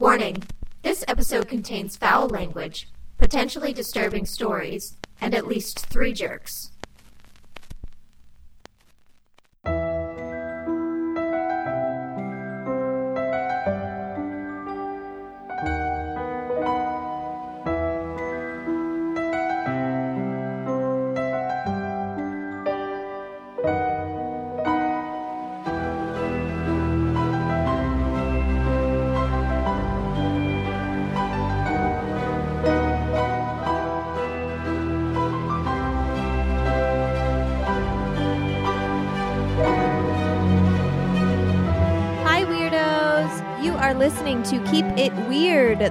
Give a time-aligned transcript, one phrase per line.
[0.00, 0.42] Warning
[0.82, 6.72] this episode contains foul language, potentially disturbing stories, and at least three jerks.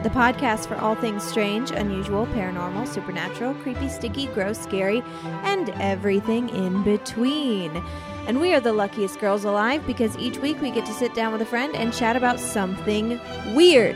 [0.04, 5.02] The podcast for all things strange, unusual, paranormal, supernatural, creepy, sticky, gross, scary,
[5.44, 7.72] and everything in between.
[8.28, 11.32] And we are the luckiest girls alive because each week we get to sit down
[11.32, 13.18] with a friend and chat about something
[13.56, 13.96] weird.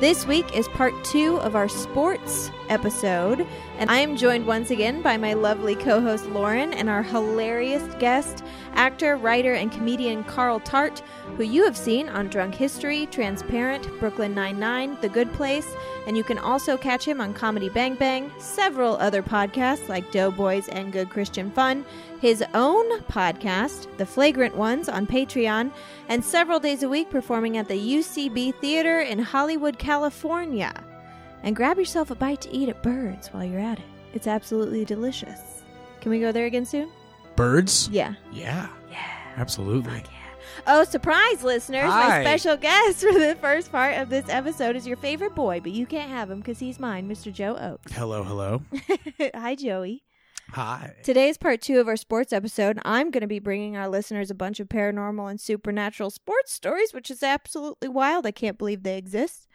[0.00, 3.46] This week is part two of our sports episode,
[3.78, 7.82] and I am joined once again by my lovely co host Lauren and our hilarious
[8.00, 11.02] guest, actor, writer, and comedian Carl Tart,
[11.36, 15.66] who you have seen on Drunk History, Transparent, Brooklyn Nine-Nine, The Good Place,
[16.06, 20.68] and you can also catch him on Comedy Bang Bang, several other podcasts like Doughboys
[20.68, 21.84] and Good Christian Fun,
[22.20, 25.72] his own podcast, The Flagrant Ones, on Patreon,
[26.08, 30.72] and several days a week performing at the UCB Theater in Hollywood, California.
[31.42, 33.84] And grab yourself a bite to eat at Birds while you're at it.
[34.14, 35.62] It's absolutely delicious.
[36.00, 36.90] Can we go there again soon?
[37.36, 37.88] Birds?
[37.90, 38.14] Yeah.
[38.30, 38.68] Yeah.
[38.90, 39.08] Yeah.
[39.36, 40.02] Absolutely.
[40.66, 41.88] Oh, surprise, listeners!
[41.88, 45.72] My special guest for the first part of this episode is your favorite boy, but
[45.72, 47.32] you can't have him because he's mine, Mr.
[47.32, 47.92] Joe Oakes.
[47.92, 48.62] Hello, hello.
[49.34, 50.04] Hi, Joey.
[50.50, 50.94] Hi.
[51.02, 52.78] Today is part two of our sports episode.
[52.84, 56.92] I'm going to be bringing our listeners a bunch of paranormal and supernatural sports stories,
[56.92, 58.26] which is absolutely wild.
[58.26, 59.48] I can't believe they exist.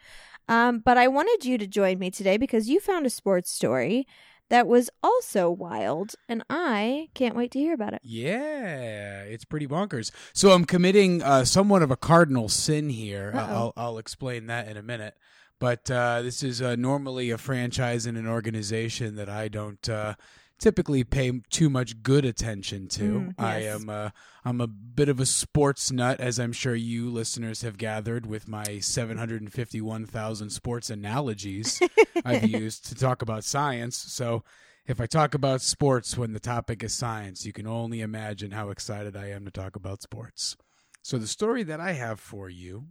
[0.48, 4.06] Um, but I wanted you to join me today because you found a sports story
[4.50, 8.00] that was also wild, and I can't wait to hear about it.
[8.02, 10.10] Yeah, it's pretty bonkers.
[10.32, 13.32] So I'm committing uh, somewhat of a cardinal sin here.
[13.34, 15.14] Uh, I'll, I'll explain that in a minute.
[15.60, 20.14] But uh, this is uh, normally a franchise and an organization that I don't uh,
[20.58, 23.02] typically pay too much good attention to.
[23.02, 24.10] Mm, I am uh,
[24.44, 28.48] I'm a bit of a sports nut, as I'm sure you listeners have gathered with
[28.48, 31.80] my 751,000 sports analogies
[32.24, 33.96] I've used to talk about science.
[33.96, 34.42] So
[34.86, 38.70] if I talk about sports when the topic is science, you can only imagine how
[38.70, 40.56] excited I am to talk about sports.
[41.02, 42.86] So the story that I have for you,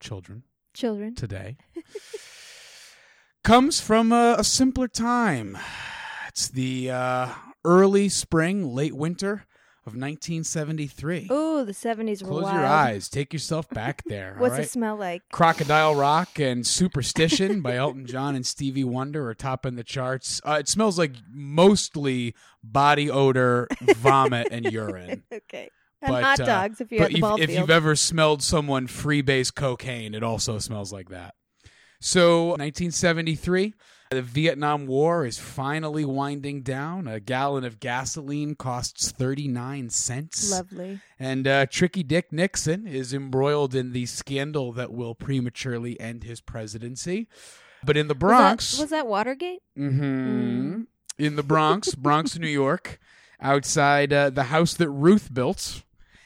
[0.00, 1.14] children, Children.
[1.14, 1.56] today
[3.42, 5.58] comes from a, a simpler time.
[6.38, 7.28] It's the uh,
[7.64, 9.44] early spring, late winter
[9.84, 11.26] of 1973.
[11.30, 12.54] Oh, the 70s were Close wild.
[12.54, 13.08] your eyes.
[13.08, 14.36] Take yourself back there.
[14.38, 14.62] What's right?
[14.62, 15.22] it smell like?
[15.32, 20.40] Crocodile Rock and Superstition by Elton John and Stevie Wonder are topping the charts.
[20.46, 23.66] Uh, it smells like mostly body odor,
[23.96, 25.24] vomit, and urine.
[25.32, 25.70] okay.
[26.02, 27.58] And But, hot uh, dogs if you're at the if, ball if field.
[27.58, 31.34] you've ever smelled someone freebase cocaine, it also smells like that.
[32.00, 33.74] So, 1973,
[34.10, 37.06] the Vietnam War is finally winding down.
[37.06, 40.50] A gallon of gasoline costs 39 cents.
[40.50, 41.00] Lovely.
[41.18, 46.40] And uh, Tricky Dick Nixon is embroiled in the scandal that will prematurely end his
[46.40, 47.28] presidency.
[47.84, 49.60] But in the Bronx, Was that, was that Watergate?
[49.78, 50.86] Mhm.
[51.18, 52.98] in the Bronx, Bronx, New York,
[53.40, 55.82] outside uh, the house that Ruth built,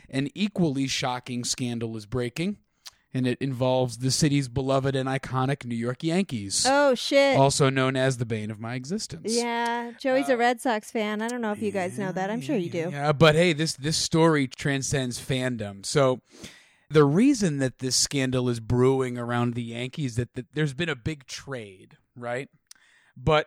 [0.08, 2.58] an equally shocking scandal is breaking,
[3.14, 7.36] and it involves the city's beloved and iconic New York Yankees, Oh, shit.
[7.36, 9.34] also known as the bane of my existence.
[9.34, 9.92] yeah.
[9.98, 11.20] Joey's a uh, Red Sox fan.
[11.22, 12.30] I don't know if you guys know that.
[12.30, 12.88] I'm sure you do.
[12.90, 15.84] Yeah, but hey, this this story transcends fandom.
[15.84, 16.20] So
[16.90, 20.96] the reason that this scandal is brewing around the Yankees that, that there's been a
[20.96, 22.48] big trade, right?
[23.16, 23.46] But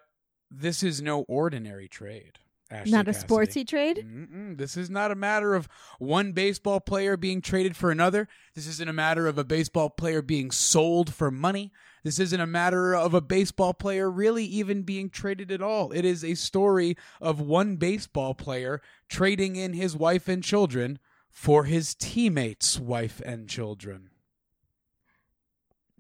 [0.50, 2.40] this is no ordinary trade.
[2.72, 3.34] Ashley Not a Cassidy.
[3.34, 3.98] sportsy trade?
[3.98, 4.58] Mm-mm.
[4.58, 5.68] This is not a matter of
[6.00, 8.28] one baseball player being traded for another.
[8.56, 11.72] This isn't a matter of a baseball player being sold for money.
[12.04, 15.92] This isn't a matter of a baseball player really even being traded at all.
[15.92, 21.66] It is a story of one baseball player trading in his wife and children for
[21.66, 24.10] his teammates' wife and children.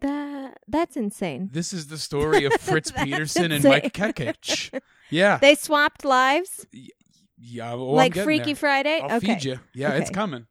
[0.05, 1.49] That That's insane.
[1.51, 3.63] This is the story of Fritz Peterson and.
[3.63, 4.79] Mike Kekich.
[5.11, 5.37] Yeah.
[5.37, 6.65] They swapped lives?
[7.37, 8.55] yeah well, like Freaky there.
[8.55, 8.99] Friday?
[9.01, 9.35] I'll okay.
[9.35, 9.59] feed you.
[9.75, 10.47] Yeah, it's coming.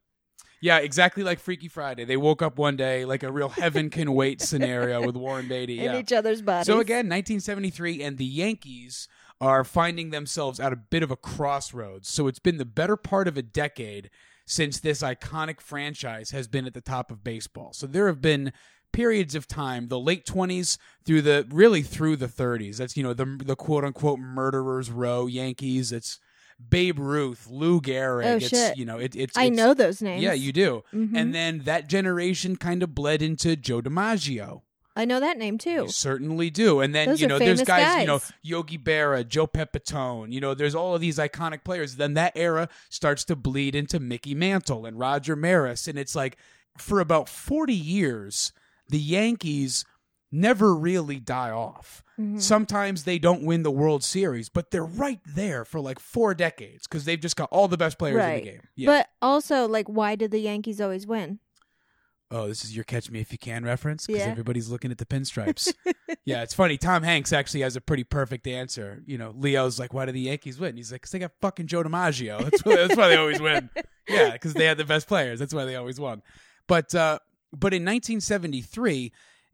[0.61, 2.05] Yeah, exactly like Freaky Friday.
[2.05, 5.79] They woke up one day like a real heaven can wait scenario with Warren Beatty.
[5.85, 5.99] In Yeah.
[5.99, 6.67] each other's bodies.
[6.67, 9.09] So again, 1973, and the Yankees
[9.41, 12.07] are finding themselves at a bit of a crossroads.
[12.07, 14.09] So it's been the better part of a decade
[14.47, 17.73] since this iconic franchise has been at the top of baseball.
[17.73, 18.53] So there have been
[18.95, 22.77] periods of time, the late 20s through the really through the 30s.
[22.77, 25.91] That's you know the the quote unquote murderers row Yankees.
[25.91, 26.19] It's
[26.69, 28.25] Babe Ruth, Lou Gehrig.
[28.25, 28.77] Oh, it's shit.
[28.77, 30.23] you know it, it's I it's- know those names.
[30.23, 30.83] Yeah, you do.
[30.93, 31.11] Mhm.
[31.15, 34.61] And then that generation kind of bled into Joe DiMaggio.
[34.97, 35.69] I know that name too.
[35.83, 36.79] You certainly do.
[36.79, 38.21] And then, Those you know, there's famous guys, you know.
[38.43, 41.97] Yogi Berra, Joe Pepitone, you know, there's all of these iconic players.
[41.97, 45.89] Then that era starts to bleed into Mickey Mantle and Roger Maris.
[45.89, 46.37] And it's like
[46.77, 48.53] for about 40 years,
[48.89, 49.85] the Yankees
[50.31, 52.03] never really die off.
[52.19, 52.41] Mhm.
[52.41, 56.87] Sometimes they don't win the World Series, but they're right there for like four decades
[56.87, 58.39] because they've just got all the best players Right.
[58.39, 58.61] in the game.
[58.75, 58.85] Yeah.
[58.87, 61.39] But also, like, why did the Yankees always win?
[62.31, 64.29] Oh, this is your catch me if you can reference because Yeah.
[64.31, 65.71] everybody's looking at the pinstripes.
[66.25, 66.75] yeah, it's funny.
[66.77, 69.03] Tom Hanks actually has a pretty perfect answer.
[69.05, 71.67] You know, Leo's like, "Why do the Yankees win?" He's like, "Cause they got fucking
[71.67, 72.43] Joe DiMaggio.
[72.43, 73.69] That's why, that's why they always win.
[74.09, 75.39] Yeah, because they had the best players.
[75.39, 76.21] That's why they always won."
[76.67, 77.19] But uh,
[77.55, 79.11] but in 1973,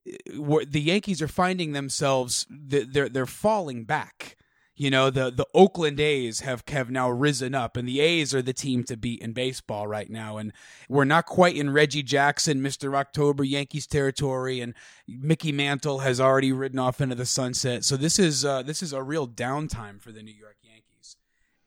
[0.07, 4.37] uh, the Yankees are finding themselves they're they're falling back.
[4.75, 8.41] You know, the the Oakland A's have have now risen up, and the A's are
[8.41, 10.37] the team to beat in baseball right now.
[10.37, 10.53] And
[10.89, 14.73] we're not quite in Reggie Jackson, Mister October Yankees territory, and
[15.07, 17.83] Mickey Mantle has already ridden off into the sunset.
[17.83, 20.90] So this is uh, this is a real downtime for the New York Yankees.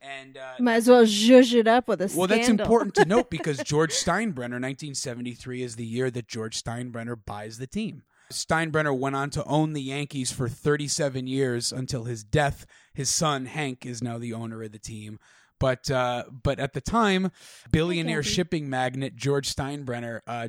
[0.04, 3.30] And uh, Might as well zhuzh it up with a well, that's important to note
[3.30, 8.02] because George Steinbrenner, 1973, is the year that George Steinbrenner buys the team.
[8.32, 12.66] Steinbrenner went on to own the Yankees for 37 years until his death.
[12.92, 15.18] His son Hank is now the owner of the team.
[15.60, 17.30] But uh, but at the time,
[17.70, 20.48] billionaire shipping magnate George Steinbrenner uh,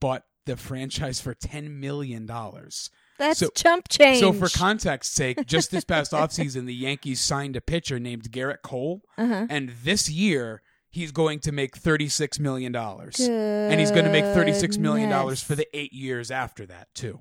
[0.00, 2.90] bought the franchise for 10 million dollars.
[3.20, 4.18] That's So- chump change.
[4.18, 8.62] So for context's sake, just this past offseason, the Yankees signed a pitcher named Gerrit
[8.64, 9.46] Cole uh-huh.
[9.48, 10.62] and this year
[10.92, 15.40] he's going to make thirty-six million dollars, and he's going to make thirty-six million dollars
[15.40, 17.20] for the eight years after that too.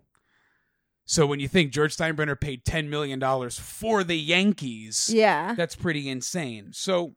[1.05, 5.53] So when you think George Steinbrenner paid ten million dollars for the Yankees, Yeah.
[5.55, 6.69] that's pretty insane.
[6.73, 7.15] So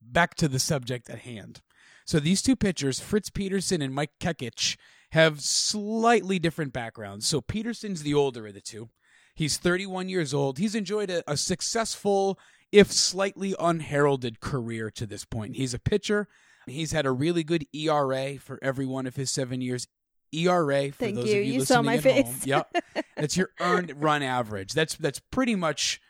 [0.00, 1.60] back to the subject at hand.
[2.08, 4.78] So these two pitchers, Fritz Peterson and Mike Kekich,
[5.10, 7.28] have slightly different backgrounds.
[7.28, 8.88] So Peterson's the older of the two.
[9.34, 10.56] He's 31 years old.
[10.56, 12.38] He's enjoyed a, a successful,
[12.72, 15.56] if slightly unheralded, career to this point.
[15.56, 16.28] He's a pitcher.
[16.66, 19.86] He's had a really good ERA for every one of his seven years.
[20.32, 21.40] ERA for Thank those you.
[21.40, 22.24] of you, You listening saw my at face.
[22.24, 22.34] home.
[22.42, 22.76] Yep,
[23.18, 24.72] that's your earned run average.
[24.72, 26.00] That's that's pretty much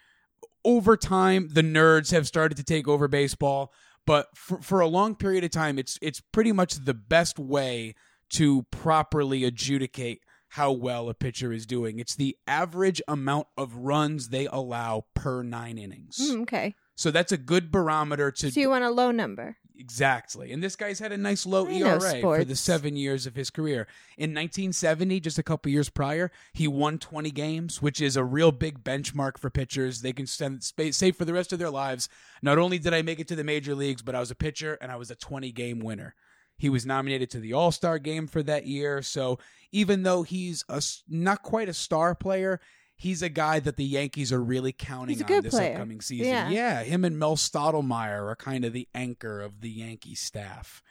[0.64, 1.48] over time.
[1.52, 3.72] The nerds have started to take over baseball,
[4.08, 7.94] but for, for a long period of time, it's it's pretty much the best way
[8.30, 10.22] to properly adjudicate
[10.52, 11.98] how well a pitcher is doing.
[11.98, 16.16] It's the average amount of runs they allow per nine innings.
[16.18, 16.74] Mm, okay.
[16.96, 19.58] So that's a good barometer to So you want a low number.
[19.78, 20.50] Exactly.
[20.50, 23.48] And this guy's had a nice low I ERA for the seven years of his
[23.48, 23.86] career.
[24.16, 28.50] In 1970, just a couple years prior, he won 20 games, which is a real
[28.50, 30.02] big benchmark for pitchers.
[30.02, 32.08] They can spa- say for the rest of their lives,
[32.42, 34.76] not only did I make it to the major leagues, but I was a pitcher
[34.80, 36.16] and I was a 20 game winner.
[36.56, 39.00] He was nominated to the All Star game for that year.
[39.00, 39.38] So
[39.70, 42.60] even though he's a, not quite a star player,
[42.98, 45.72] he's a guy that the Yankees are really counting on this player.
[45.72, 46.26] upcoming season.
[46.26, 46.50] Yeah.
[46.50, 50.82] yeah, him and Mel Stottlemyre are kind of the anchor of the Yankee staff.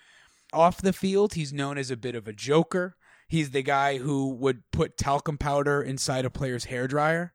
[0.53, 2.95] Off the field, he's known as a bit of a joker.
[3.27, 7.33] He's the guy who would put talcum powder inside a player's hair dryer.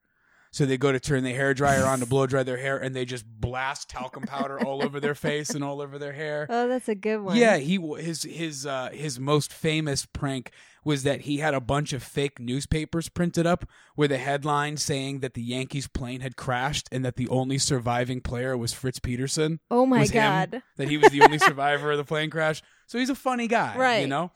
[0.53, 2.95] So they go to turn the hair dryer on to blow dry their hair, and
[2.95, 6.47] they just blast talcum powder all over their face and all over their hair.
[6.51, 7.37] Oh, that's a good one.
[7.37, 10.51] Yeah, he his his uh, his most famous prank
[10.85, 13.65] was that he had a bunch of fake newspapers printed up
[13.97, 18.21] with a headline saying that the Yankees plane had crashed and that the only surviving
[18.21, 19.59] player was Fritz Peterson.
[19.71, 20.63] Oh my was him, god.
[20.77, 22.63] that he was the only survivor of the plane crash.
[22.89, 24.01] So he's a funny guy, Right.
[24.01, 24.33] You know,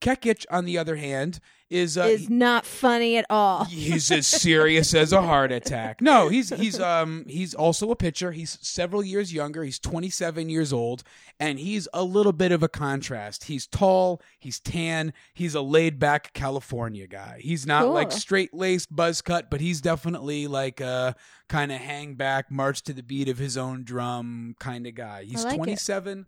[0.00, 3.64] Kekich, on the other hand, is uh, is not funny at all.
[3.70, 6.00] he's as serious as a heart attack.
[6.00, 8.32] No, he's he's um he's also a pitcher.
[8.32, 9.62] He's several years younger.
[9.62, 11.04] He's 27 years old
[11.38, 13.44] and he's a little bit of a contrast.
[13.44, 17.38] He's tall, he's tan, he's a laid-back California guy.
[17.40, 17.92] He's not Cool.
[17.92, 21.14] like straight-laced buzz cut, but he's definitely like a
[21.48, 25.22] kind of hang back, march to the beat of his own drum kind of guy.
[25.24, 25.58] He's like it.
[25.58, 26.26] 27.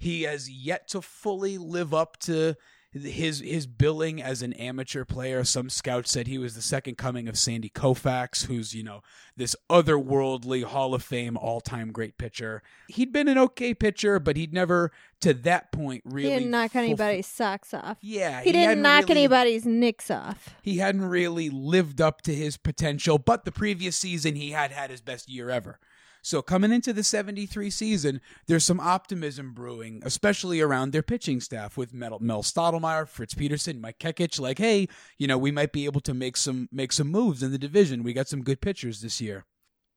[0.00, 2.56] He has yet to fully live up to
[2.94, 5.42] his his billing as an amateur player.
[5.44, 9.02] Some scouts said he was the second coming of Sandy Koufax, who's you know
[9.36, 12.62] this otherworldly Hall of Fame all time great pitcher.
[12.88, 16.72] He'd been an okay pitcher, but he'd never to that point really he didn't knock
[16.72, 17.98] fulf- anybody's socks off.
[18.00, 20.54] Yeah, He, didn't hadn't knock really- anybody's nicks off.
[20.62, 24.90] He hadn't really lived up to his potential, but the previous season he had had
[24.90, 25.78] his best year ever.
[26.24, 31.76] So coming into the 73 season, there's some optimism brewing, especially around their pitching staff
[31.76, 34.40] with Mel, Mel Stottlemyre, Fritz Peterson, Mike Kekich.
[34.40, 34.88] Like, hey,
[35.18, 38.02] you know, we might be able to make some make some moves in the division.
[38.02, 39.44] We got some good pitchers this year.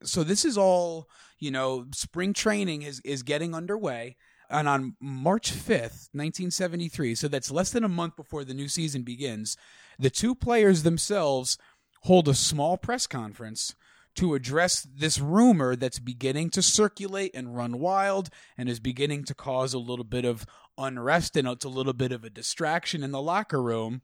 [0.03, 1.07] So this is all,
[1.39, 4.17] you know, spring training is is getting underway.
[4.49, 9.03] And on March 5th, 1973, so that's less than a month before the new season
[9.03, 9.55] begins,
[9.97, 11.57] the two players themselves
[12.01, 13.75] hold a small press conference
[14.17, 19.35] to address this rumor that's beginning to circulate and run wild and is beginning to
[19.35, 20.45] cause a little bit of
[20.77, 24.01] unrest and it's a little bit of a distraction in the locker room.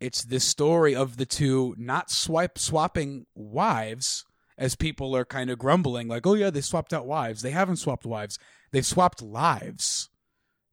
[0.00, 4.24] It's this story of the two not swipe swapping wives
[4.56, 7.76] as people are kind of grumbling like, "Oh yeah, they swapped out wives." They haven't
[7.76, 8.38] swapped wives.
[8.70, 10.08] They've swapped lives.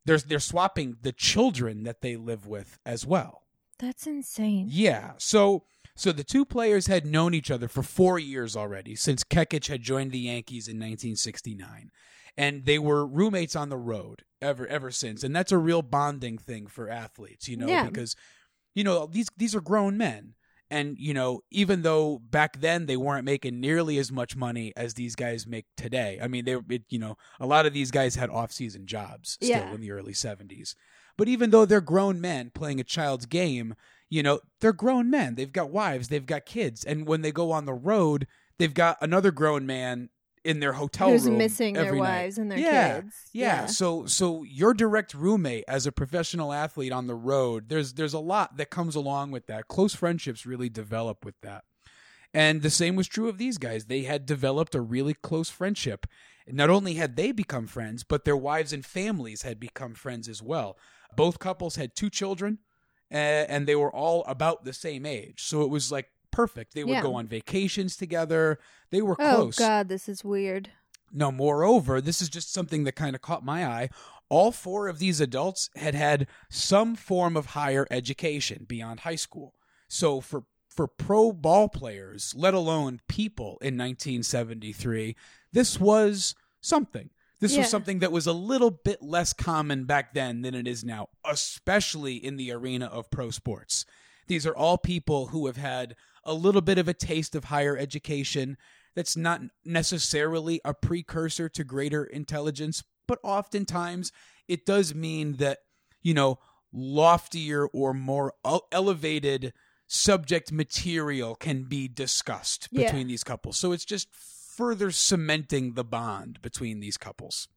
[0.06, 3.44] They're they're swapping the children that they live with as well.
[3.80, 4.68] That's insane.
[4.70, 5.14] Yeah.
[5.18, 5.64] So
[5.96, 9.82] so the two players had known each other for four years already since Kekich had
[9.82, 11.92] joined the Yankees in 1969,
[12.38, 15.24] and they were roommates on the road ever ever since.
[15.24, 17.86] And that's a real bonding thing for athletes, you know, Yeah.
[17.90, 18.16] because
[18.74, 20.34] you know these these are grown men.
[20.72, 24.96] And you know, even though back then they weren't making nearly as much money as
[24.96, 26.18] these guys make today.
[26.22, 29.50] I mean, they it, you know, a lot of these guys had off-season jobs still
[29.50, 29.74] Yeah.
[29.74, 30.74] in the early 70s.
[31.18, 33.76] But even though they're grown men playing a child's game,
[34.10, 35.36] you know, they're grown men.
[35.36, 38.28] They've got wives, they've got kids, and when they go on the road,
[38.60, 40.10] they've got another grown man
[40.46, 41.18] in their hotel room.
[41.18, 42.00] Who's room missing their night.
[42.00, 43.16] wives and their yeah, kids.
[43.34, 43.62] Yeah.
[43.62, 43.66] yeah.
[43.66, 48.20] So so your direct roommate as a professional athlete on the road, there's there's a
[48.20, 49.68] lot that comes along with that.
[49.68, 51.64] Close friendships really develop with that.
[52.34, 53.86] And the same was true of these guys.
[53.86, 56.06] They had developed a really close friendship.
[56.48, 60.44] Not only had they become friends, but their wives and families had become friends as
[60.44, 60.78] well.
[61.16, 62.60] Both couples had two children,
[63.12, 65.44] and they were all about the same age.
[65.44, 66.74] So it was like perfect.
[66.74, 67.02] They would Yeah.
[67.02, 68.60] go on vacations together.
[68.90, 69.60] They were Oh close.
[69.60, 70.72] Oh god, this is weird.
[71.12, 73.90] Now, moreover, this is just something that kind of caught my eye.
[74.28, 79.54] All four of these adults had had some form of higher education beyond high school.
[79.88, 85.16] So for for pro ball players, let alone people in 1973,
[85.54, 87.12] this was something.
[87.46, 87.62] This Yeah.
[87.62, 91.10] was something that was a little bit less common back then than it is now,
[91.24, 93.86] especially in the arena of pro sports.
[94.28, 97.78] These are all people who have had a little bit of a taste of higher
[97.78, 98.58] education
[98.96, 104.12] that's not necessarily a precursor to greater intelligence, but oftentimes
[104.48, 105.60] it does mean that,
[106.02, 106.40] you know,
[106.74, 108.34] loftier or more
[108.72, 109.54] elevated
[109.88, 112.86] subject material can be discussed Yeah.
[112.86, 113.60] between these couples.
[113.60, 114.08] So it's just
[114.56, 117.48] further cementing the bond between these couples.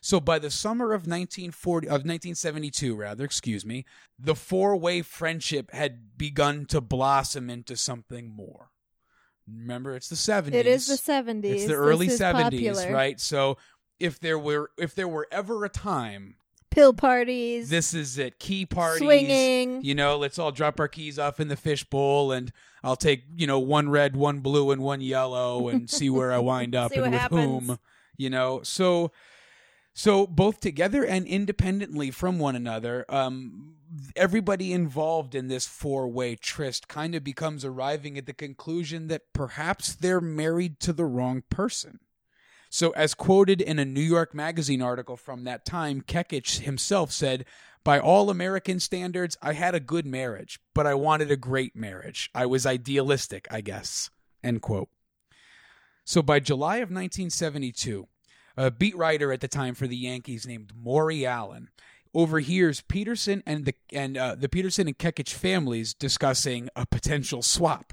[0.00, 3.84] So by the summer of 1940 of 1972 rather, excuse me,
[4.18, 8.70] the four-way friendship had begun to blossom into something more.
[9.46, 10.54] Remember, it's the 70s.
[10.54, 11.62] It is the seventies.
[11.62, 12.92] It's the early 70s, popular.
[12.92, 13.20] right?
[13.20, 13.58] So
[14.00, 16.36] if there were if there were ever a time,
[16.72, 17.68] Pill parties.
[17.68, 18.38] this is it.
[18.38, 19.82] Key parties, Swinging.
[19.84, 22.52] You know, let's all drop our keys off in the fishbowl, and
[22.82, 26.38] I'll take you know one red, one blue, and one yellow, and see where I
[26.38, 27.68] wind up and with happens.
[27.68, 27.78] whom.
[28.16, 29.12] You know, so
[29.94, 33.74] so both together and independently from one another, um,
[34.16, 39.94] everybody involved in this four-way tryst kind of becomes arriving at the conclusion that perhaps
[39.94, 42.00] they're married to the wrong person.
[42.74, 47.44] So, as quoted in a New York Magazine article from that time, Kekich himself said,
[47.84, 52.30] By all American standards, I had a good marriage, but I wanted a great marriage.
[52.34, 54.08] I was idealistic, I guess.
[54.42, 54.88] End quote.
[56.06, 58.08] So, by July of 1972,
[58.56, 61.68] a beat writer at the time for the Yankees named Maury Allen
[62.14, 67.92] overhears Peterson and the and uh, the Peterson and Kekich families discussing a potential swap.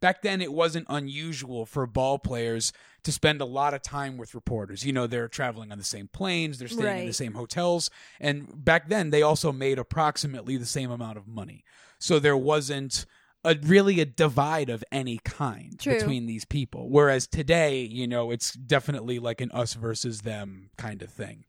[0.00, 2.72] Back then, it wasn't unusual for ball players
[3.04, 4.84] to spend a lot of time with reporters.
[4.84, 8.64] You know, they're traveling on the same planes, they're staying in the same hotels, and
[8.64, 11.64] back then they also made approximately the same amount of money.
[11.98, 13.06] So there wasn't
[13.44, 15.94] a really a divide of any kind True.
[15.94, 16.90] between these people.
[16.90, 21.44] Whereas today, you know, it's definitely like an us versus them kind of thing.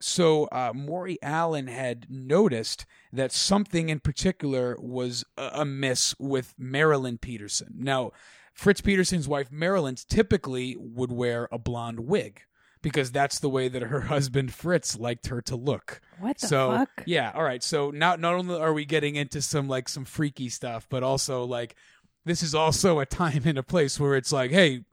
[0.00, 7.18] So uh, Maury Allen had noticed that something in particular was uh, amiss with Marilyn
[7.18, 7.74] Peterson.
[7.78, 8.12] Now,
[8.52, 12.42] Fritz Peterson's wife Marilyn typically would wear a blonde wig
[12.82, 16.00] because that's the way that her husband Fritz liked her to look.
[16.18, 17.02] What the so fuck?
[17.06, 17.62] yeah, all right.
[17.62, 21.44] So now not only are we getting into some like some freaky stuff, but also
[21.44, 21.76] like
[22.24, 24.84] this is also a time and a place where it's like, hey,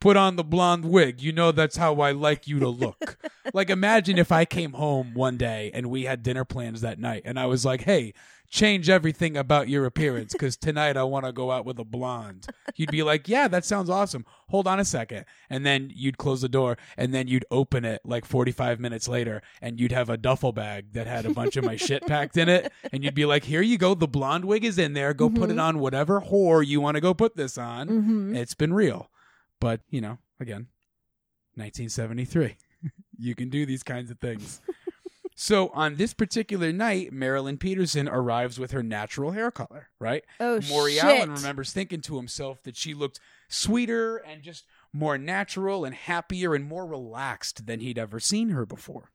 [0.00, 1.22] put on the blonde wig.
[1.22, 3.18] You know that's how I like you to look.
[3.54, 7.22] like imagine if I came home one day and we had dinner plans that night
[7.24, 8.14] and I was like, "Hey,
[8.54, 12.46] change everything about your appearance because tonight I want to go out with a blonde.
[12.76, 14.24] You'd be like, yeah, that sounds awesome.
[14.48, 15.24] Hold on a second.
[15.50, 19.42] And then you'd close the door and then you'd open it like 45 minutes later
[19.60, 22.48] and you'd have a duffel bag that had a bunch of my shit packed in
[22.48, 22.72] it.
[22.92, 23.94] And you'd be like, here you go.
[23.94, 25.14] The blonde wig is in there.
[25.14, 27.88] Go put it on whatever whore you want to go put this on.
[27.88, 28.36] Mm-hmm.
[28.36, 29.10] It's been real.
[29.60, 30.68] But, you know, again,
[31.54, 32.56] 1973.
[33.18, 34.60] you can do these kinds of things.
[35.34, 40.24] so on this particular night, Marilyn Peterson arrives with her natural hair color, right?
[40.40, 41.04] Oh, Maury shit.
[41.04, 46.54] Allen remembers thinking to himself that she looked sweeter and just more natural and happier
[46.54, 49.10] and more relaxed than he'd ever seen her before.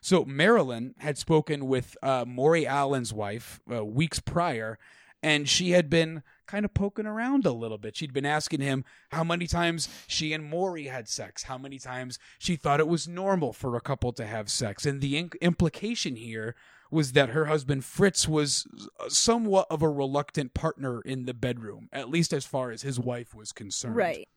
[0.00, 4.78] So Marilyn had spoken with uh, Maury Allen's wife uh, weeks prior,
[5.22, 7.96] and she had been kind of poking around a little bit.
[7.96, 12.18] She'd been asking him how many times she and Maury had sex, how many times
[12.38, 16.16] she thought it was normal for a couple to have sex, and the in- implication
[16.16, 16.54] here
[16.90, 18.66] was that her husband Fritz was
[19.08, 23.34] somewhat of a reluctant partner in the bedroom, at least as far as his wife
[23.34, 23.96] was concerned.
[23.96, 24.28] Right.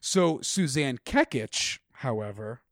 [0.00, 2.62] So Suzanne Kekich, however,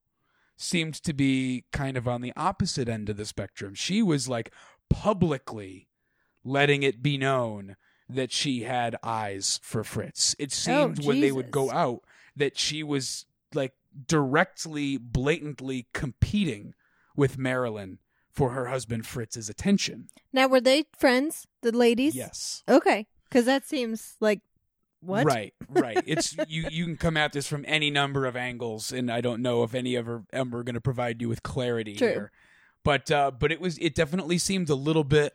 [0.56, 3.74] seemed to be kind of on the opposite end of the spectrum.
[3.74, 4.52] She was like
[4.90, 5.86] publicly
[6.44, 7.76] letting it be known
[8.14, 10.34] that she had eyes for Fritz.
[10.38, 12.00] It seemed when they would go Oh, out
[12.36, 13.72] that she was like
[14.06, 16.74] directly, blatantly competing
[17.16, 17.98] with Marilyn
[18.30, 20.08] for her husband Fritz's attention.
[20.32, 22.14] Now, were they friends, the ladies?
[22.14, 22.62] Yes.
[22.68, 23.06] Okay.
[23.28, 24.40] Because that seems like
[25.00, 25.24] what?
[25.24, 26.02] Right, right.
[26.06, 26.66] It's you.
[26.70, 29.74] You can come at this from any number of angles, and I don't know if
[29.74, 32.08] any of them are going to provide you with clarity True.
[32.08, 32.32] here.
[32.84, 35.34] But uh, but it was it definitely seemed a little bit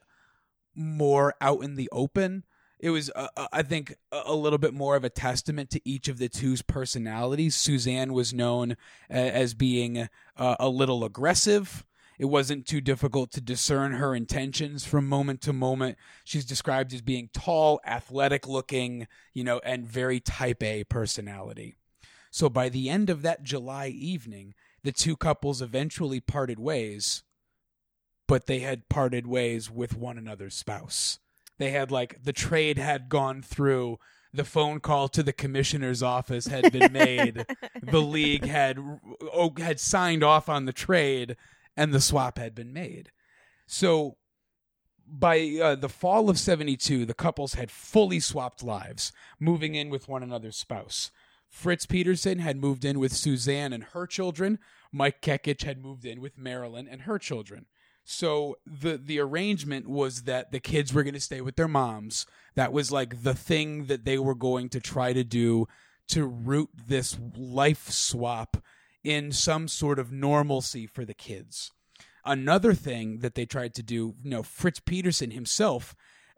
[0.76, 2.44] more out in the open.
[2.80, 6.08] It was, uh, uh, I think, a little bit more of a testament to each
[6.08, 7.56] of the two's personalities.
[7.56, 8.76] Suzanne was known
[9.10, 11.86] as being uh, a little aggressive.
[12.18, 15.98] It wasn't too difficult to discern her intentions from moment to moment.
[16.24, 21.76] She's described as being tall, athletic looking, you know, and very type A personality.
[22.32, 24.54] So by the end of that July evening,
[24.84, 27.24] the two couples eventually parted ways,
[28.28, 31.20] but they had parted ways with one another's spouse.
[31.58, 34.00] They had like the trade had gone through,
[34.34, 37.46] the phone call to the commissioner's office had been made,
[37.82, 38.78] the league had
[39.34, 41.38] oh, had signed off on the trade,
[41.78, 43.12] and the swap had been made.
[43.68, 44.18] So
[45.08, 50.08] by uh, the fall of 72, the couples had fully swapped lives, moving in with
[50.08, 51.12] one another's spouse.
[51.48, 54.60] Fritz Peterson had moved in with Suzanne and her children.
[54.92, 57.68] Mike Kekich had moved in with Marilyn and her children.
[58.06, 62.28] So the the arrangement was that the kids were going to stay with their moms.
[62.54, 65.68] That was like the thing that they were going to try to do
[66.10, 68.58] to root this life swap
[69.04, 71.72] in some sort of normalcy for the kids.
[72.24, 75.96] Another thing that they tried to do, you know, Fritz Peterson himself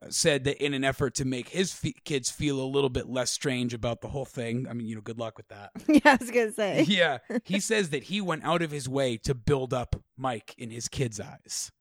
[0.09, 3.31] said that in an effort to make his fe- kids feel a little bit less
[3.31, 4.67] strange about the whole thing.
[4.69, 5.71] I mean, you know, good luck with that.
[5.87, 6.83] yeah, I was gonna say.
[6.87, 10.69] yeah, he says that he went out of his way to build up Mike in
[10.69, 11.71] his kids' eyes.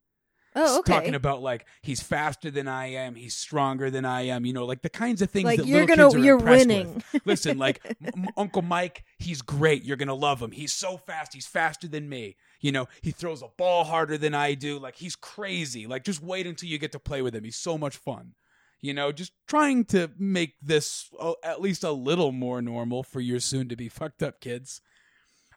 [0.59, 0.92] Oh, okay.
[0.94, 4.46] Talking about like he's faster than I am, he's stronger than I am.
[4.46, 6.38] You know, like the kinds of things like that you're little gonna, kids are you're
[6.38, 6.94] impressed winning.
[7.12, 7.26] with.
[7.26, 9.85] Listen, like M- Uncle Mike, he's great.
[9.85, 10.52] You're gonna love him.
[10.52, 11.35] He's so fast.
[11.35, 12.37] He's faster than me.
[12.66, 14.81] You know, he throws a ball harder than I do.
[14.81, 15.87] Like he's crazy.
[15.87, 17.44] Like just wait until you get to play with him.
[17.44, 18.33] He's so much fun.
[18.81, 23.20] You know, just trying to make this uh, at least a little more normal for
[23.20, 24.81] your soon to be fucked up kids.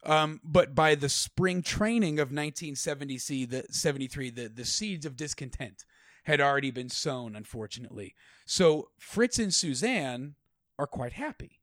[0.04, 5.86] Um, but by the spring training of 1970, the 73, the, the seeds of discontent
[6.26, 8.14] had already been sown, unfortunately.
[8.46, 10.36] So Fritz and Suzanne
[10.78, 11.59] are quite happy.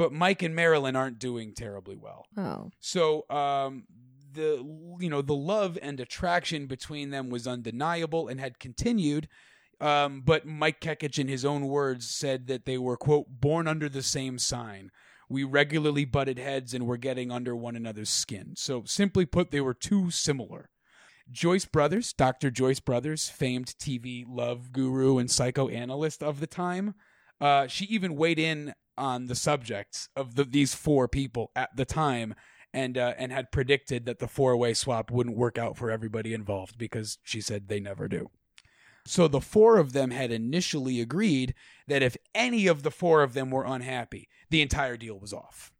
[0.00, 2.24] But Mike and Marilyn aren't doing terribly well.
[2.34, 3.84] oh, So um,
[4.32, 4.64] the
[4.98, 9.28] you know the love and attraction between them was undeniable and had continued.
[9.78, 13.90] Um, but Mike Kekich, in his own words, said that they were quote born under
[13.90, 14.90] the same sign.
[15.28, 18.54] We regularly butted heads and were getting under one another's skin.
[18.56, 20.70] So simply put, they were too similar.
[21.30, 22.50] Joyce Brothers, Dr.
[22.50, 26.94] Joyce Brothers, famed TV love guru and psychoanalyst of the time,
[27.38, 31.86] uh, she even weighed in on the subjects of the, these four people at the
[31.86, 32.34] time
[32.72, 36.34] and uh, and had predicted that the four way swap wouldn't work out for everybody
[36.34, 38.30] involved because she said they never do.
[39.06, 41.54] So the four of them had initially agreed
[41.88, 45.72] that if any of the four of them were unhappy, the entire deal was off.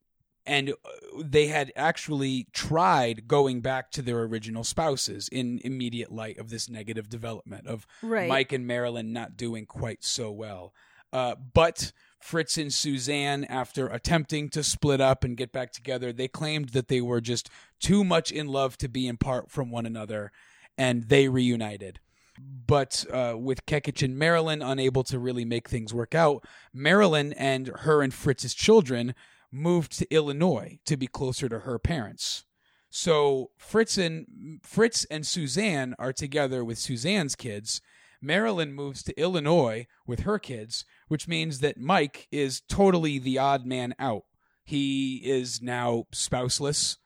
[0.47, 0.75] And uh,
[1.23, 6.69] they had actually tried going back to their original spouses in immediate light of this
[6.69, 8.29] negative development of right.
[8.29, 10.73] Mike and Marilyn not doing quite so well.
[11.13, 16.29] Uh, but Fritz and Suzanne, after attempting to split up and get back together, they
[16.29, 20.31] claimed that they were just too much in love to be apart from one another,
[20.77, 22.01] and they reunited.
[22.39, 27.69] But uh, with Kekich and Marilyn unable to really make things work out, Marilyn and
[27.81, 29.15] her and Fritz's children
[29.51, 32.45] moved to Illinois to be closer to her parents.
[32.91, 37.81] So Fritz and Fritz and Suzanne are together with Suzanne's kids.
[38.23, 43.65] Marilyn moves to Illinois with her kids, which means that Mike is totally the odd
[43.67, 44.25] man out.
[44.65, 46.99] He is now spouseless,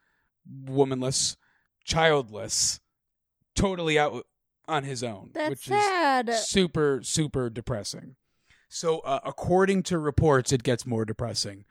[0.66, 1.36] womanless,
[1.84, 2.80] childless,
[3.54, 4.26] totally out
[4.66, 6.28] on his own, That's which sad.
[6.28, 8.16] is super super depressing.
[8.68, 11.64] So, uh, according to reports, it gets more depressing.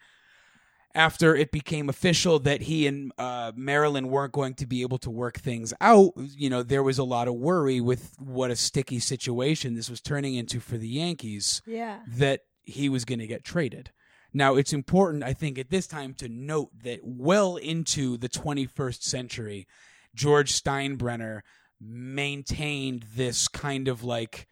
[0.95, 5.09] After it became official that he and uh, Marilyn weren't going to be able to
[5.09, 8.99] work things out, you know, there was a lot of worry with what a sticky
[8.99, 12.01] situation this was turning into for the Yankees yeah.
[12.07, 13.91] that he was going to get traded.
[14.33, 19.03] Now, it's important, I think, at this time to note that well into the 21st
[19.03, 19.67] century,
[20.15, 21.41] George Steinbrenner
[21.79, 24.47] maintained this kind of like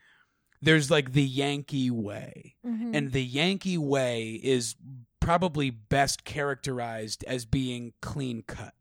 [0.62, 2.56] there's like the Yankee way.
[2.66, 2.96] Mhm.
[2.96, 4.76] And the Yankee way is
[5.22, 8.74] probably best characterized as being clean cut.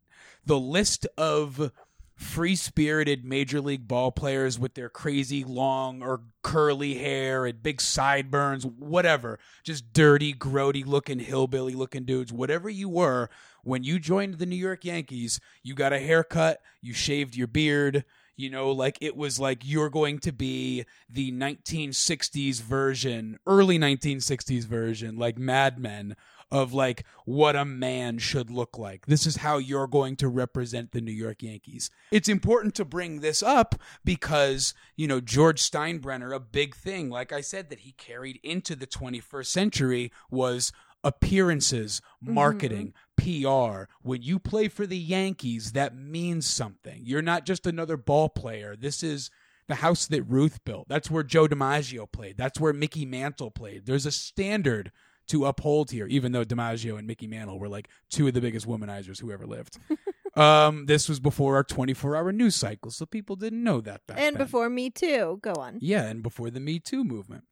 [0.45, 1.71] The list of
[2.17, 7.81] free spirited major league ball players with their crazy long or curly hair and big
[7.81, 13.31] sideburns, whatever, just dirty, grody looking, hillbilly looking dudes, whatever you were,
[13.63, 18.05] when you joined the New York Yankees, you got a haircut, you shaved your beard,
[18.41, 24.65] you know, like it was like you're going to be the 1960s version, early 1960s
[24.65, 26.17] version, like Mad Men
[26.51, 29.07] of like what a man should look like.
[29.07, 31.91] This is how you're going to represent the New York Yankees.
[32.11, 37.33] It's important to bring this up because, you know, George Steinbrenner, a big thing, like
[37.33, 40.73] I said, that he carried into the 21st century was
[41.05, 43.85] appearances, marketing, PR.
[44.03, 47.01] When you play for the Yankees, that means something.
[47.05, 48.77] You're not just another ball player.
[48.77, 49.31] This is
[49.69, 50.89] the house that Ruth built.
[50.89, 52.37] That's where Joe DiMaggio played.
[52.37, 53.87] That's where Mickey Mantle played.
[53.87, 54.91] There's a standard
[55.29, 58.67] to uphold here, even though DiMaggio and Mickey Mantle were like two of the biggest
[58.67, 59.79] womanizers who ever lived.
[60.37, 64.19] um, this was before our 24 hour news cycle, so people didn't know that back
[64.19, 64.43] and then.
[64.45, 65.39] before me too.
[65.41, 65.79] Go on.
[65.81, 67.45] Yeah, and before the Me Too movement.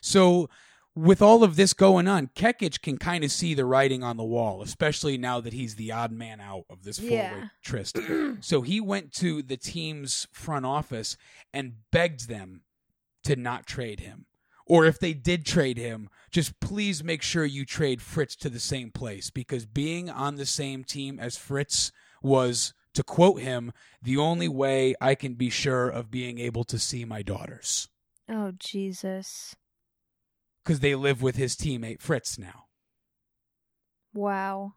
[0.00, 0.48] So,
[0.96, 4.24] with all of this going on, Kekich can kind of see the writing on the
[4.24, 7.48] wall, especially now that he's the odd man out of this four-way Yeah.
[7.62, 7.98] tryst.
[8.40, 11.16] so he went to the team's front office
[11.52, 12.62] and begged them
[13.24, 14.24] to not trade him.
[14.68, 18.58] Or if they did trade him, just please make sure you trade Fritz to the
[18.58, 24.16] same place because being on the same team as Fritz was, to quote him, the
[24.16, 27.88] only way I can be sure of being able to see my daughters
[28.28, 29.54] Oh Jesus!
[30.66, 32.64] Because they live with his teammate Fritz now.
[34.12, 34.72] Wow.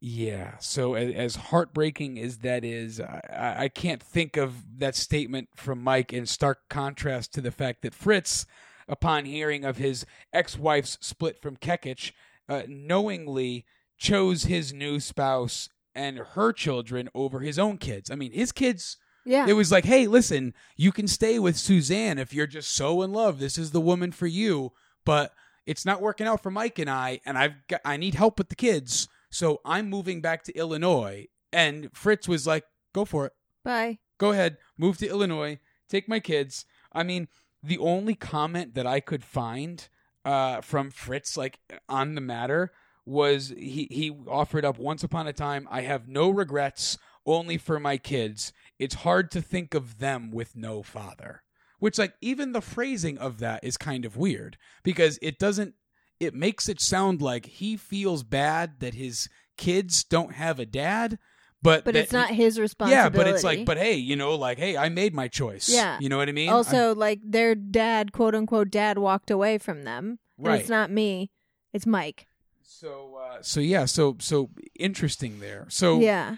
[0.00, 0.58] Yeah.
[0.58, 5.48] So as, as heartbreaking as that is, I, I- I can't think of that statement
[5.54, 8.44] from Mike in stark contrast to the fact that Fritz,
[8.88, 12.12] upon hearing of his ex-wife's split from Kekich,
[12.48, 13.64] uh, knowingly
[13.96, 18.10] chose his new spouse and her children over his own kids.
[18.10, 18.96] I mean, his kids.
[19.24, 19.46] Yeah.
[19.46, 23.12] It was like, hey, listen, you can stay with Suzanne if you're just so in
[23.12, 23.38] love.
[23.38, 24.72] This is the woman for you,
[25.04, 25.32] but
[25.66, 28.48] it's not working out for Mike and I, and I've got I need help with
[28.48, 31.28] the kids, so I'm moving back to Illinois.
[31.52, 33.32] And Fritz was like, go for it.
[33.64, 33.98] Bye.
[34.18, 36.64] Go ahead, move to Illinois, take my kids.
[36.92, 37.28] I mean,
[37.62, 39.88] the only comment that I could find
[40.24, 42.72] uh, from Fritz, like on the matter,
[43.04, 45.66] was he he offered up once upon a time.
[45.70, 48.52] I have no regrets, only for my kids.
[48.78, 51.42] It's hard to think of them with no father.
[51.82, 55.74] Which, like, even the phrasing of that is kind of weird because it doesn't.
[56.20, 61.18] It makes it sound like he feels bad that his kids don't have a dad,
[61.60, 63.02] but But that it's not his responsibility.
[63.02, 65.68] yeah, but it's like, but hey, you know, like, hey, I made my choice.
[65.68, 65.98] Yeah.
[66.00, 66.48] you know what I mean.
[66.50, 70.20] also like their dad, quote unquote, dad walked away from them.
[70.38, 70.60] And Right.
[70.60, 71.30] it's not me.
[71.72, 72.28] It's Mike.
[72.62, 75.66] so, uh, so yeah, so so interesting there.
[75.68, 76.36] So yeah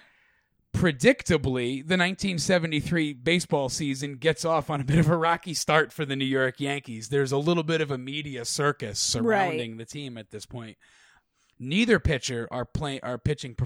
[0.74, 6.04] predictably, the 1973 baseball season gets off on a bit of a rocky start for
[6.04, 7.08] the New York Yankees.
[7.08, 9.78] There's a little bit of a media circus surrounding right.
[9.78, 10.76] the team at this point.
[11.58, 13.56] Neither pitcher are playing are pitching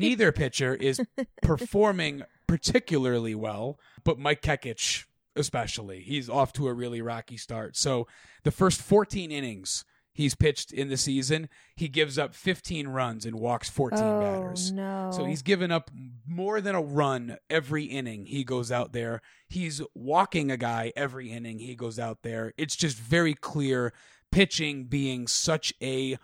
[0.00, 1.00] Neither pitcher is
[1.42, 5.04] performing particularly well, but Mike Kekich
[5.36, 6.00] especially.
[6.00, 7.76] He's off to a really rocky start.
[7.76, 8.06] So
[8.42, 9.84] the first 14 innings
[10.18, 14.72] he's pitched in the season, he gives up 15 runs and walks 14 oh batters.
[14.72, 15.12] no.
[15.14, 15.92] So he's given up
[16.26, 19.22] more than a run every inning he goes out there.
[19.48, 22.52] He's walking a guy every inning he goes out there.
[22.58, 23.92] It's just very clear
[24.32, 26.18] pitching being such a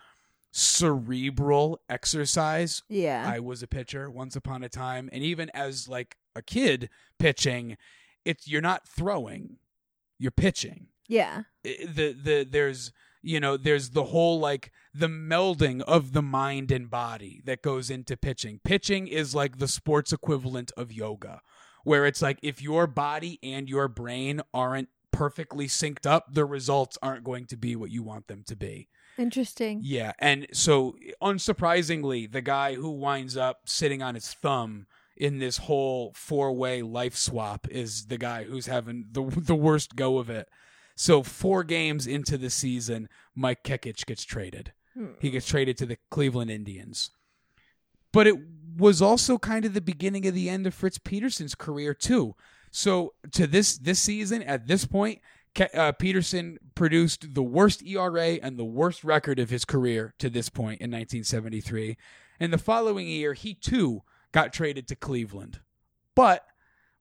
[0.51, 3.23] cerebral exercise yeah.
[3.25, 7.77] I was a pitcher once upon a time, and even as like a kid pitching,
[8.25, 9.55] it's you're not throwing,
[10.19, 10.87] you're pitching.
[11.07, 11.43] Yeah.
[11.63, 12.91] The the there's
[13.25, 17.89] you know there's the whole like the melding of the mind and body that goes
[17.89, 18.59] into pitching.
[18.63, 21.41] Pitching is like the sports equivalent of yoga,
[21.83, 26.97] where it's like if your body and your brain aren't perfectly synced up, the results
[27.01, 28.89] aren't going to be what you want them to be.
[29.17, 29.79] Interesting.
[29.81, 35.57] Yeah, and so unsurprisingly, the guy who winds up sitting on his thumb in this
[35.57, 40.49] whole four-way life swap is the guy who's having the the worst go of it.
[40.95, 44.71] So four games into the season, Mike Kekich gets traded.
[44.93, 45.13] Hmm.
[45.19, 47.11] He gets traded to the Cleveland Indians.
[48.13, 48.37] But it
[48.77, 52.35] was also kind of the beginning of the end of Fritz Peterson's career too.
[52.71, 55.19] So to this this season, at this point,
[55.53, 60.29] Ke- uh, Peterson produced the worst ERA and the worst record of his career to
[60.29, 61.97] this point in 1973.
[62.39, 65.59] And the following year, he too got traded to Cleveland.
[66.15, 66.45] But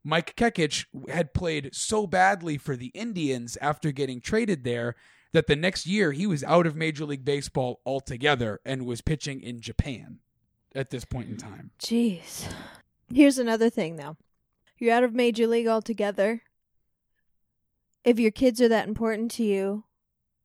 [0.05, 4.95] Mike Kekich had played so badly for the Indians after getting traded there
[5.33, 9.41] that the next year he was out of Major League Baseball altogether and was pitching
[9.43, 10.19] in Japan
[10.75, 11.71] at this point in time.
[11.79, 12.47] Jeez.
[13.13, 14.17] Here's another thing, though.
[14.79, 16.43] You're out of Major League altogether.
[18.05, 19.85] If your kids are that important to you,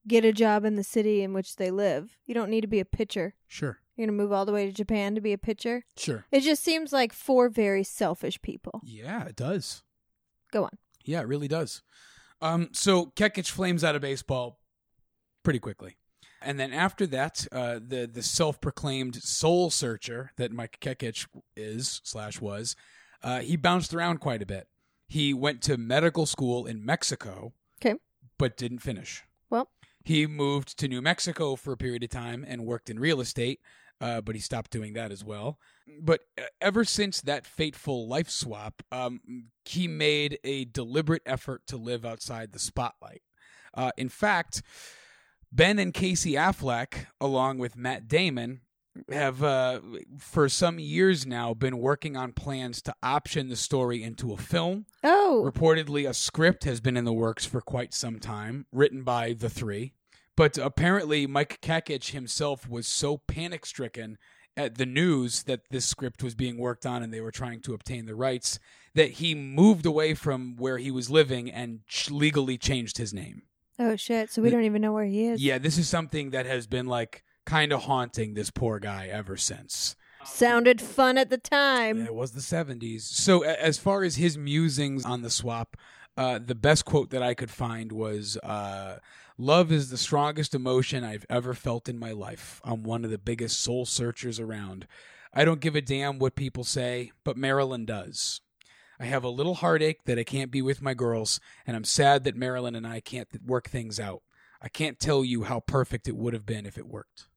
[0.08, 2.18] get a job in the city in which they live.
[2.26, 3.36] You don't need to be a pitcher.
[3.48, 3.80] Sure.
[4.00, 5.84] You're going to move all the way to Japan to be a pitcher.
[5.98, 6.24] Sure.
[6.32, 8.80] It just seems like four very selfish people.
[8.86, 9.84] Yeah, it does.
[10.54, 10.70] Go on.
[11.04, 11.82] Yeah, it really does.
[12.42, 14.62] Um, so Kekich flames out of baseball
[15.44, 15.98] pretty quickly.
[16.42, 22.00] And then after that, uh, the the self proclaimed soul searcher that Mike Kekich is
[22.06, 22.78] slash was,
[23.22, 24.70] uh, he bounced around quite a bit.
[25.10, 27.52] He went to medical school in Mexico,
[27.84, 27.96] Okay.
[28.38, 29.24] but didn't finish.
[29.50, 29.70] Well,
[30.06, 33.60] He moved to New Mexico for a period of time and worked in real estate,
[34.02, 35.60] uh, but he stopped doing that as well.
[36.02, 39.22] But uh, ever since that fateful life swap, um,
[39.66, 43.22] he made a deliberate effort to live outside the spotlight.
[43.74, 44.62] Uh, in fact,
[45.52, 48.62] Ben and Casey Affleck, along with Matt Damon,
[49.12, 49.80] have uh,
[50.18, 54.86] for some years now been working on plans to option the story into a film.
[55.04, 59.34] oh, Reportedly, a script has been in the works for quite some time, written by
[59.34, 59.94] the three.
[60.40, 64.18] But apparently, Mike Kekich himself was so panic stricken
[64.56, 67.74] at the news that this script was being worked on and they were trying to
[67.74, 68.58] obtain the rights
[68.96, 73.42] that he moved away from where he was living and ch- legally changed his name.
[73.80, 74.32] oh shit.
[74.32, 75.44] So we don't even know where he is.
[75.44, 79.36] Yeah, this is something that has been like kind of haunting this poor guy ever
[79.36, 79.98] since.
[80.24, 82.06] Sounded fun at the time.
[82.06, 83.02] It was the 70s.
[83.02, 85.76] So, a- as far as his musings on the swap,
[86.20, 89.00] uh, the best quote that I could find was uh,
[89.38, 92.60] Love is the strongest emotion I've ever felt in my life.
[92.66, 94.86] I'm one of the biggest soul searchers around.
[95.34, 98.42] I don't give a damn what people say, but Marilyn does.
[99.00, 102.26] I have a little heartache that I can't be with my girls, and I'm sad
[102.26, 104.22] that Marilyn and I can't th- work things out.
[104.62, 107.28] I can't tell you how perfect it would have been if it worked.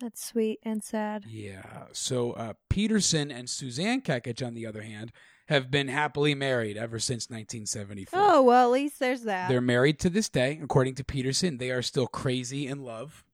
[0.00, 1.26] That's sweet and sad.
[1.28, 1.84] Yeah.
[1.92, 5.12] So uh, Peterson and Suzanne Kekich, on the other hand,
[5.48, 8.18] have been happily married ever since 1974.
[8.20, 9.48] Oh, well, at least there's that.
[9.48, 10.60] They're married to this day.
[10.62, 13.24] According to Peterson, they are still crazy in love.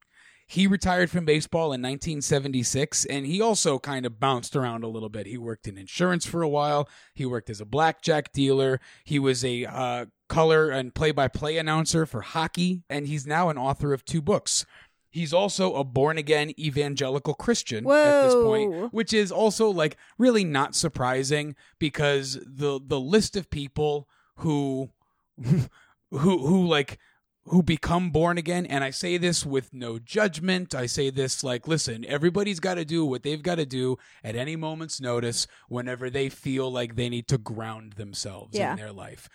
[0.46, 5.08] He retired from baseball in 1976, and he also kind of bounced around a little
[5.08, 5.26] bit.
[5.26, 6.88] He worked in insurance for a while.
[7.14, 8.78] He worked as a blackjack dealer.
[9.04, 13.92] He was a uh, color and play-by-play announcer for hockey, and he's now an author
[13.92, 14.66] of two books.
[15.14, 20.42] He's also a born again evangelical Christian at this point, which is also like really
[20.44, 24.90] not surprising because the the list of people who
[25.40, 25.68] who
[26.10, 26.98] who like
[27.46, 30.74] who become born again and I say this with no judgment.
[30.74, 34.34] I say this like listen, everybody's got to do what they've got to do at
[34.34, 38.72] any moment's notice whenever they feel like they need to ground themselves Yeah.
[38.72, 39.28] in their life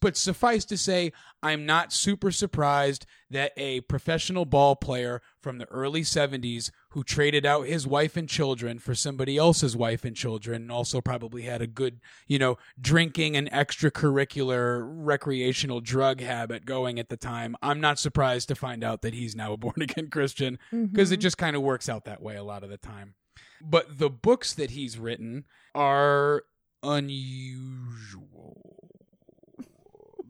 [0.00, 5.68] but suffice to say, I'm not super surprised that a professional ball player from the
[5.70, 10.62] early 70s who traded out his wife and children for somebody else's wife and children
[10.62, 16.98] and also probably had a good, you know, drinking and extracurricular recreational drug habit going
[16.98, 17.56] at the time.
[17.62, 21.18] I'm not surprised to find out that he's now a born again Christian because it
[21.20, 21.22] Mhm.
[21.22, 23.14] just kind of works out that way a lot of the time.
[23.60, 26.42] But the books that he's written are
[26.82, 28.77] unusual.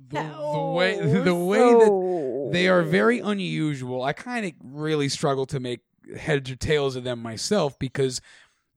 [0.18, 4.02] The, the oh, way the way that they are very unusual.
[4.02, 5.80] I kind of really struggle to make
[6.16, 8.20] heads or tails of them myself because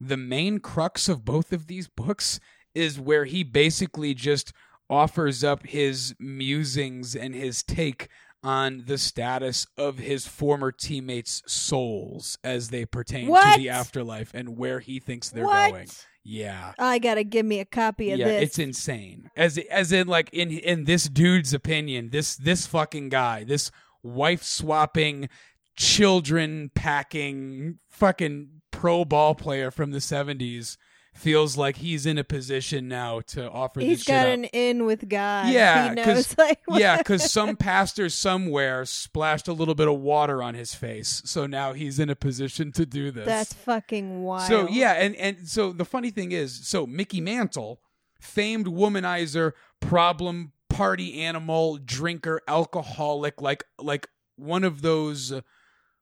[0.00, 2.38] the main crux of both of these books
[2.74, 4.52] is where he basically just
[4.90, 8.08] offers up his musings and his take
[8.44, 13.54] on the status of his former teammates' souls as they pertain What?
[13.54, 15.70] to the afterlife and where he thinks they're what?
[15.70, 15.88] going.
[16.24, 16.72] Yeah.
[16.78, 18.42] I gotta give me a copy of yeah, this.
[18.42, 19.30] it's insane.
[19.36, 23.70] As as in like in in this dude's opinion, this this fucking guy, this
[24.02, 25.28] wife swapping,
[25.76, 30.78] children packing, fucking pro ball player from the seventies
[31.22, 35.08] feels like he's in a position now to offer He's this got an in with
[35.08, 35.48] God.
[35.48, 36.58] Yeah, he 'cause- knows like.
[36.68, 41.46] Yeah, because some pastor somewhere splashed a little bit of water on his face, so
[41.46, 43.24] now he's in a position to do this.
[43.26, 44.48] that's fucking wild.
[44.48, 47.80] So yeah, and and so the funny thing is, so Mickey Mantle,
[48.20, 55.40] famed womanizer, problem party animal, drinker, alcoholic, like like one of those uh,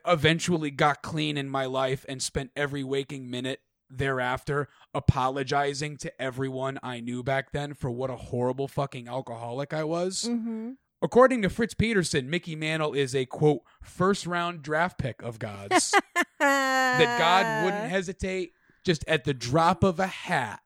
[0.07, 6.79] eventually got clean in my life and spent every waking minute thereafter apologizing to everyone
[6.83, 10.29] I knew back then for what a horrible fucking alcoholic I was.
[10.29, 10.73] Mm-hmm.
[11.03, 15.95] According to Fritz Peterson, Mickey Mantle is a quote first round draft pick of God's
[16.39, 18.53] that God wouldn't hesitate
[18.85, 20.61] just at the drop of a hat.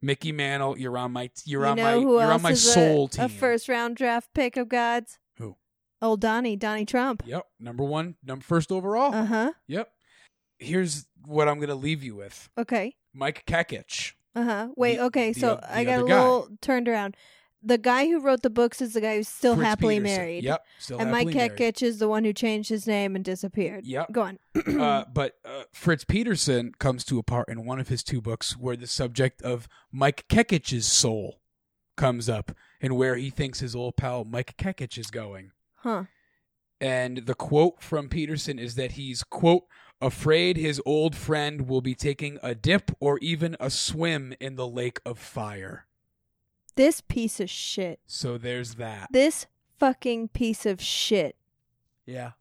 [0.00, 3.10] Mickey Mantle, you're on my you're you on my you're on my is a- soul
[3.18, 5.18] a, first round draft pick of God's?
[5.38, 5.56] Who?
[6.00, 7.22] Old Donnie, Donnie Trump.
[7.26, 9.12] Yep, number one, number first overall.
[9.12, 9.52] Uh huh.
[9.66, 9.90] Yep.
[10.60, 12.96] Here's what I'm gonna leave you with: Okay.
[13.14, 14.12] Mike Kekich.
[14.34, 14.68] Uh huh.
[14.76, 14.96] Wait.
[14.96, 15.32] The- okay.
[15.32, 16.20] the so oth- I got a other guy.
[16.20, 17.16] little turned around.
[17.60, 20.16] The guy who wrote the books is the guy who's still Fritz happily Peterson.
[20.16, 20.44] married.
[20.44, 21.52] Yep, still And Mike married.
[21.56, 23.84] Kekich is the one who changed his name and disappeared.
[23.84, 24.12] Yep.
[24.12, 24.38] Go on.
[24.80, 28.56] uh, but uh, Fritz Peterson comes to a part in one of his two books
[28.56, 31.40] where the subject of Mike Kekich's soul
[31.96, 35.50] comes up and where he thinks his old pal Mike Kekich is going.
[35.78, 36.04] Huh.
[36.80, 39.64] And the quote from Peterson is that he's, quote,
[40.00, 44.66] afraid his old friend will be taking a dip or even a swim in the
[44.66, 45.86] lake of fire.
[46.76, 48.00] This piece of shit.
[48.06, 49.08] So there's that.
[49.12, 49.46] This
[49.78, 51.36] fucking piece of shit.
[52.06, 52.32] Yeah.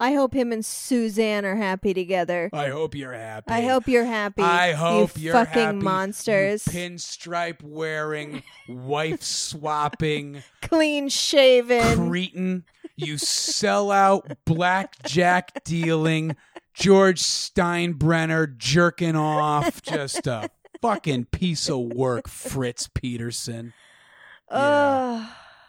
[0.00, 2.50] I hope him and Suzanne are happy together.
[2.52, 3.52] I hope you're happy.
[3.52, 4.42] I hope you're happy.
[4.42, 6.66] I hope you you're fucking happy, monsters.
[6.66, 12.08] You pinstripe wearing, wife swapping, Clean shaven.
[12.08, 12.64] cretin.
[12.96, 16.36] You sell out, blackjack dealing,
[16.74, 19.82] George Steinbrenner jerking off.
[19.82, 20.50] Just a
[20.82, 23.72] fucking piece of work, Fritz Peterson.
[24.50, 25.28] Ugh.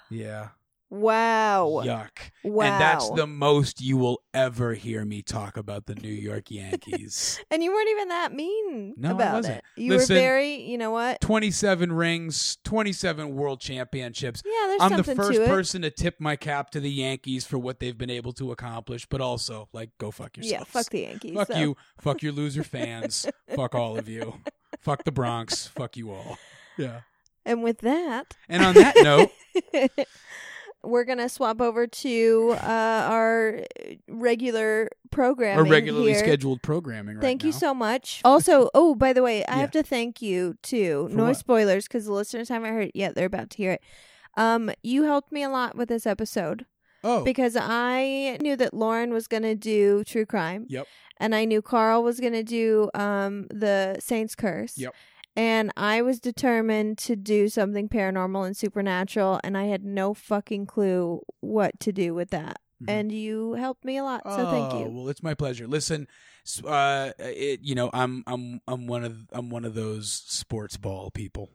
[0.09, 0.49] Yeah.
[0.89, 1.81] Wow.
[1.83, 2.31] Yuck.
[2.43, 2.65] Wow.
[2.65, 7.39] And that's the most you will ever hear me talk about the New York Yankees.
[7.51, 9.63] And you weren't even that mean No, about it.
[9.75, 11.21] You Listen- were very, you know what?
[11.21, 14.41] 27 rings, 27 world championships.
[14.45, 17.57] Yeah, there's I'm the first to person to tip my cap to the Yankees for
[17.57, 20.51] what they've been able to accomplish, but also, like, go fuck yourself.
[20.51, 21.35] Yeah, fuck the Yankees.
[21.35, 21.57] Fuck so.
[21.57, 21.77] you.
[21.99, 23.25] Fuck your loser fans.
[23.55, 24.35] fuck all of you.
[24.81, 25.67] Fuck the Bronx.
[25.67, 26.37] Fuck you all.
[26.77, 27.01] Yeah.
[27.45, 29.31] And with that, And on that note,
[30.85, 33.61] we're gonna swap over to uh, our
[34.07, 35.65] regular programming.
[35.65, 36.19] a regularly here.
[36.19, 38.21] scheduled programming right Thank you so much.
[38.23, 39.61] Also, oh, by the way, I Yeah.
[39.61, 41.07] have to thank you too.
[41.09, 41.37] For no what?
[41.37, 43.15] spoilers because the listeners haven't heard it yet.
[43.15, 43.81] They're about to hear it.
[44.37, 46.65] Um, you helped me a lot with this episode
[47.03, 47.23] Oh.
[47.23, 50.65] because I knew that Lauren was gonna do true crime.
[50.69, 50.87] Yep.
[51.17, 54.77] And I knew Carl was gonna do um the Saint's Curse.
[54.77, 54.93] Yep.
[55.35, 60.65] And I was determined to do something paranormal and supernatural, and I had no fucking
[60.65, 62.61] clue what to do with that.
[62.81, 62.89] Mhm.
[62.89, 64.89] And you helped me a lot, so thank Oh, you.
[64.89, 65.67] Well, it's my pleasure.
[65.67, 66.07] Listen,
[66.65, 71.11] uh, it, you know, I'm I'm I'm one of I'm one of those sports ball
[71.11, 71.51] people.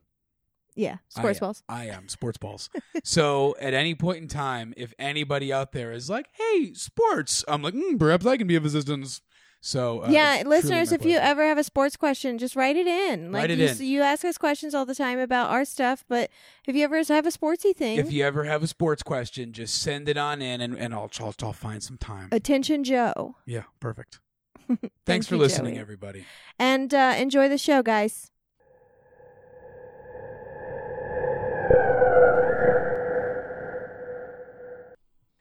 [0.77, 1.63] Yeah, sports I, balls.
[1.69, 2.71] I am sports balls.
[3.05, 7.61] so at any point in time, if anybody out there is like, "Hey, sports," I'm
[7.63, 9.21] like, mm, perhaps I can be of assistance.
[9.63, 13.31] So uh, yeah, listeners, if you ever have a sports question, just write it in.
[13.31, 13.77] Like Write it you, in.
[13.83, 16.31] you ask us questions all the time about our stuff, but
[16.67, 19.81] if you ever have a sportsy thing, if you ever have a sports question, just
[19.83, 22.29] send it on in, and, and I'll, I'll I'll find some time.
[22.33, 23.37] attention, Joe.
[23.45, 24.21] yeah, perfect.
[24.69, 25.81] Thank Thanks for you, listening, Joey.
[25.81, 26.25] everybody.
[26.59, 28.31] And uh, enjoy the show, guys.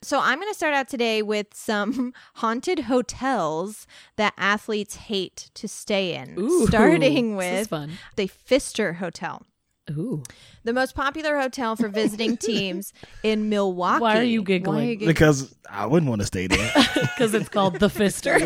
[0.09, 5.67] So I'm going to start out today with some haunted hotels that athletes hate to
[5.67, 6.33] stay in.
[6.39, 7.91] Ooh, starting with fun.
[8.15, 9.45] the Pfister Hotel,
[9.91, 10.23] Ooh.
[10.63, 12.91] the most popular hotel for visiting teams
[13.21, 14.01] in Milwaukee.
[14.01, 14.79] Why are you giggling?
[14.79, 15.13] are you giggling?
[15.13, 16.71] because I wouldn't want to stay there.
[16.95, 18.39] Because it's called the Fister.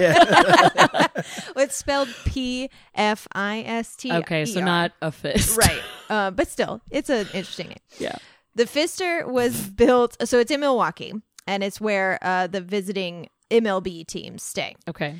[1.55, 4.11] Well, it's spelled P F I S T.
[4.11, 4.65] Okay, so R.
[4.65, 5.57] not a fist.
[5.57, 7.77] right, uh, but still, it's an interesting name.
[7.99, 8.15] Yeah.
[8.55, 11.13] The Pfister was built, so it's in Milwaukee,
[11.47, 14.75] and it's where uh, the visiting MLB teams stay.
[14.87, 15.15] Okay.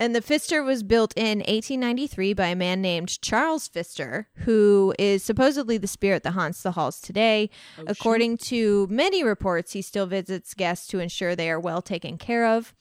[0.00, 5.24] And the Pfister was built in 1893 by a man named Charles Pfister, who is
[5.24, 7.50] supposedly the spirit that haunts the halls today.
[7.78, 12.16] Oh, According to many reports, he still visits guests to ensure they are well taken
[12.16, 12.72] care of.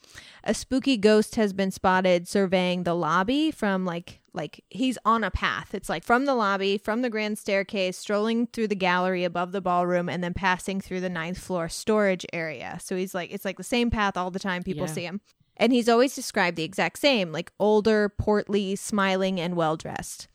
[0.43, 5.31] A spooky ghost has been spotted surveying the lobby from like like he's on a
[5.31, 5.73] path.
[5.73, 9.61] It's like from the lobby, from the grand staircase, strolling through the gallery above the
[9.61, 12.77] ballroom, and then passing through the ninth floor storage area.
[12.79, 14.61] So he's like it's like the same path all the time.
[14.61, 14.93] People Yeah.
[14.93, 15.21] see him.
[15.57, 20.27] And he's always described the exact same, like older, portly, smiling, and well dressed.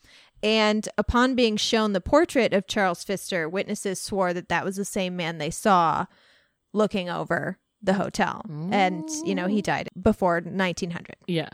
[0.43, 4.83] And upon being shown the portrait of Charles Pfister, witnesses swore that that was the
[4.85, 6.05] same man they saw
[6.73, 8.41] looking over the hotel.
[8.73, 11.15] And, you know, he died before 1900.
[11.27, 11.49] Yeah.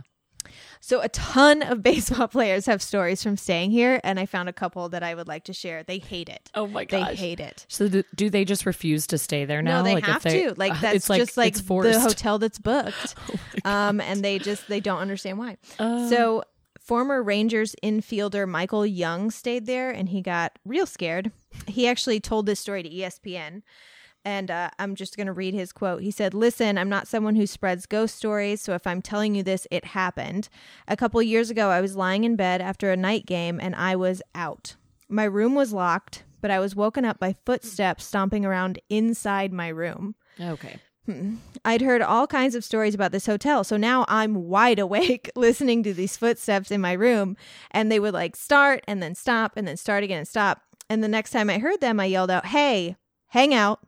[0.79, 3.99] So a ton of baseball players have stories from staying here.
[4.03, 5.83] And I found a couple that I would like to share.
[5.83, 6.49] They hate it.
[6.55, 7.65] Oh my They hate it.
[7.67, 9.79] So do, do they just refuse to stay there now?
[9.79, 10.53] No, they Like, if have to.
[10.57, 13.15] Like that's it's just like it's the hotel that's booked.
[13.65, 15.57] Oh um, and they just they don't understand why.
[15.77, 16.43] Uh, so
[16.79, 21.31] former Rangers infielder Michael Young stayed there, and he got real scared.
[21.67, 23.63] He actually told this story to ESPN.
[24.29, 26.03] And uh, I'm just going to read his quote.
[26.03, 29.41] He said, Listen, I'm not someone who spreads ghost stories, so if I'm telling you
[29.41, 30.49] this, it happened.
[30.87, 33.95] A couple years ago, I was lying in bed after a night game and I
[33.95, 34.75] was out.
[35.09, 39.69] My room was locked, but I was woken up by footsteps stomping around inside my
[39.69, 40.13] room.
[40.39, 40.79] okay.
[41.65, 45.81] I'd heard all kinds of stories about this hotel, so now I'm wide awake listening
[45.83, 47.35] to these footsteps in my room,
[47.71, 50.61] and they would like start and then stop and then start again and stop.
[50.87, 52.95] And the next time I heard them, I yelled out, Hey,
[53.29, 53.79] hang out,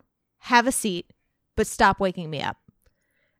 [0.42, 1.12] have a seat,
[1.56, 2.58] but stop waking me up.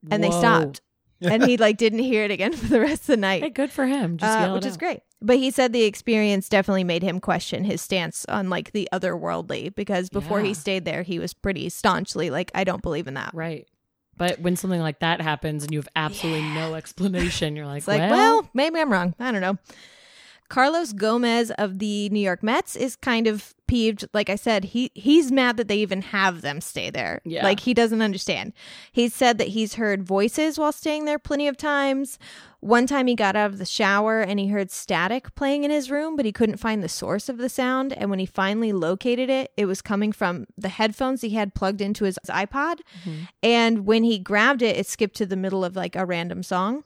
[0.10, 0.82] And they stopped.
[1.22, 3.72] and he like didn't hear it again for the rest of the night Hey, good
[3.72, 4.18] for him.
[4.18, 4.80] Just uh, which is out.
[4.80, 5.00] great.
[5.22, 9.76] But he said the experience definitely made him question his stance on like the otherworldly
[9.76, 13.32] because before he stayed there, he was pretty staunchly like, I don't believe in that.
[13.36, 13.68] Right.
[14.18, 17.88] But when something like that happens and you have absolutely no explanation, you're like, It's
[17.88, 19.14] like, well, maybe I'm wrong.
[19.20, 19.58] I don't know.
[20.52, 24.06] Carlos Gomez of the New York Mets is kind of peeved.
[24.14, 27.22] Like I said, he he's mad that they even have them stay there.
[27.24, 27.46] Yeah.
[27.46, 28.52] Like he doesn't understand.
[28.92, 32.20] He said that he's heard voices while staying there plenty of times.
[32.60, 35.90] One time he got out of the shower and he heard static playing in his
[35.90, 37.94] room, but he couldn't find the source of the sound.
[37.94, 41.80] And when he finally located it, it was coming from the headphones he had plugged
[41.80, 42.82] into his iPod.
[43.06, 43.24] Mm-hmm.
[43.42, 46.84] And when he grabbed it, it skipped to the middle of like a random song.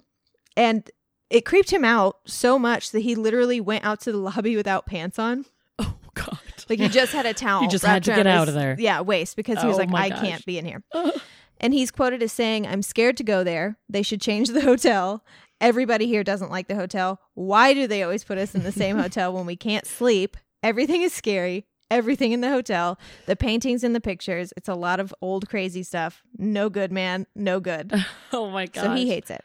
[0.56, 0.88] And
[1.30, 4.86] it creeped him out so much that he literally went out to the lobby without
[4.86, 5.46] pants on.
[5.80, 6.38] oh God.
[6.70, 7.62] Like he just had a towel.
[7.62, 8.76] He just had to get out of there.
[8.80, 10.20] Yeah, waste because he was Oh like, I gosh.
[10.22, 10.84] can't be in here.
[11.60, 13.78] and he's quoted as saying, I'm scared to go there.
[13.90, 15.24] They should change the hotel.
[15.62, 17.20] Everybody here doesn't like the hotel.
[17.34, 20.38] Why do they always put us in the same hotel when we can't sleep?
[20.64, 21.66] Everything is scary.
[21.92, 22.98] Everything in the hotel,
[23.28, 24.52] the paintings and the pictures.
[24.58, 26.24] It's a lot of old crazy stuff.
[26.38, 27.28] No good, man.
[27.36, 27.94] No good.
[28.34, 28.84] Oh my God.
[28.84, 29.44] So he hates it.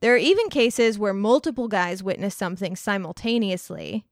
[0.00, 4.04] There are even cases where multiple guys witness something simultaneously.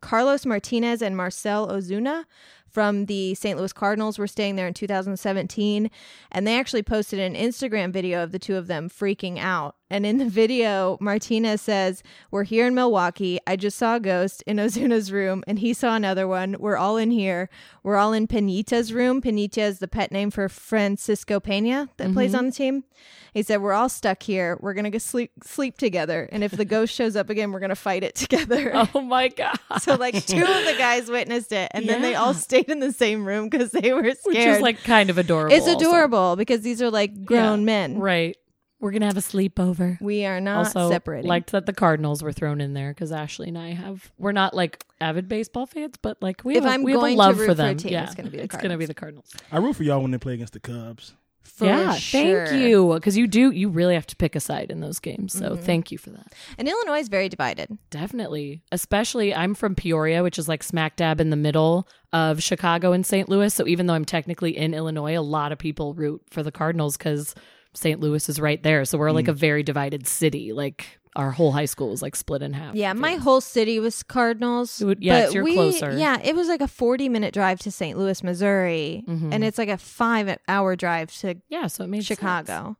[0.00, 2.24] Carlos Martinez and Marcel Ozuna
[2.68, 3.58] from the St.
[3.58, 5.90] Louis Cardinals were staying there in 2017,
[6.30, 9.76] and they actually posted an Instagram video of the two of them freaking out.
[9.90, 13.40] And in the video, Martinez says, We're here in Milwaukee.
[13.46, 16.56] I just saw a ghost in Ozuna's room, and he saw another one.
[16.58, 17.48] We're all in here.
[17.82, 19.20] We're all in Penita's room.
[19.20, 22.14] Penita is the pet name for Francisco Pena that mm-hmm.
[22.14, 22.84] plays on the team.
[23.32, 24.56] He said, "We're all stuck here.
[24.60, 27.74] We're gonna go sleep sleep together, and if the ghost shows up again, we're gonna
[27.74, 29.56] fight it together." Oh my God.
[29.80, 32.92] So like two of the guys witnessed it, and then they all stayed in the
[32.92, 34.24] same room because they were scared.
[34.24, 35.54] Which is like kind of adorable.
[35.54, 35.78] it's also.
[35.78, 37.64] adorable because these are like grown Yeah.
[37.64, 37.98] men.
[37.98, 38.36] Right.
[38.80, 40.00] We're going to have a sleepover.
[40.00, 41.28] We are not also separating.
[41.28, 44.54] liked that the Cardinals were thrown in there because Ashley and I have we're not
[44.54, 47.16] like avid baseball fans, but like we If have, a- I'm we have going a
[47.16, 47.76] to love root for for a them.
[47.76, 48.88] team, yeah, it's gonna be the it's gonna be Cardinals.
[48.88, 49.32] the Cardinals.
[49.52, 51.12] I root for y'all when they play against the Cubs.
[51.42, 52.46] For yeah, sure.
[52.46, 55.34] thank you because you do you really have to pick a side in those games.
[55.34, 55.62] So Mm-hmm.
[55.64, 56.32] thank you for that.
[56.56, 57.76] And Illinois is very divided.
[57.90, 62.92] Definitely, especially I'm from Peoria, which is like smack dab in the middle of Chicago
[62.92, 63.28] and St.
[63.28, 63.52] Louis.
[63.52, 66.96] So even though I'm technically in Illinois, a lot of people root for the Cardinals
[66.96, 67.34] because
[67.74, 68.00] St.
[68.00, 68.84] Louis is right there.
[68.84, 69.30] So we're like Mm.
[69.30, 70.52] a very divided city.
[70.52, 72.74] Like our whole high school is like split in half.
[72.74, 74.80] Yeah, my whole city was Cardinals.
[74.80, 75.96] It would- yeah, but so you're we, closer.
[75.96, 77.98] Yeah, it was like a 40 minute drive to St.
[77.98, 79.32] Louis, Missouri, Mhm.
[79.34, 82.06] and it's like a five hour drive to yeah, so it made sense.
[82.18, 82.76] Chicago.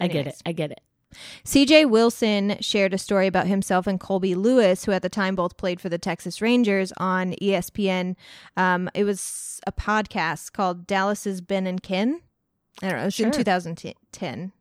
[0.00, 0.34] I get Anyways.
[0.34, 0.42] it.
[0.44, 0.80] I get it.
[1.44, 5.56] CJ Wilson shared a story about himself and Colby Lewis, who at the time both
[5.56, 8.16] played for the Texas Rangers on ESPN.
[8.56, 12.20] Um, it was a podcast called Dallas's Ben and Skin.
[12.82, 13.02] I don't know.
[13.02, 13.26] It was Sure.
[13.26, 14.52] in 2010.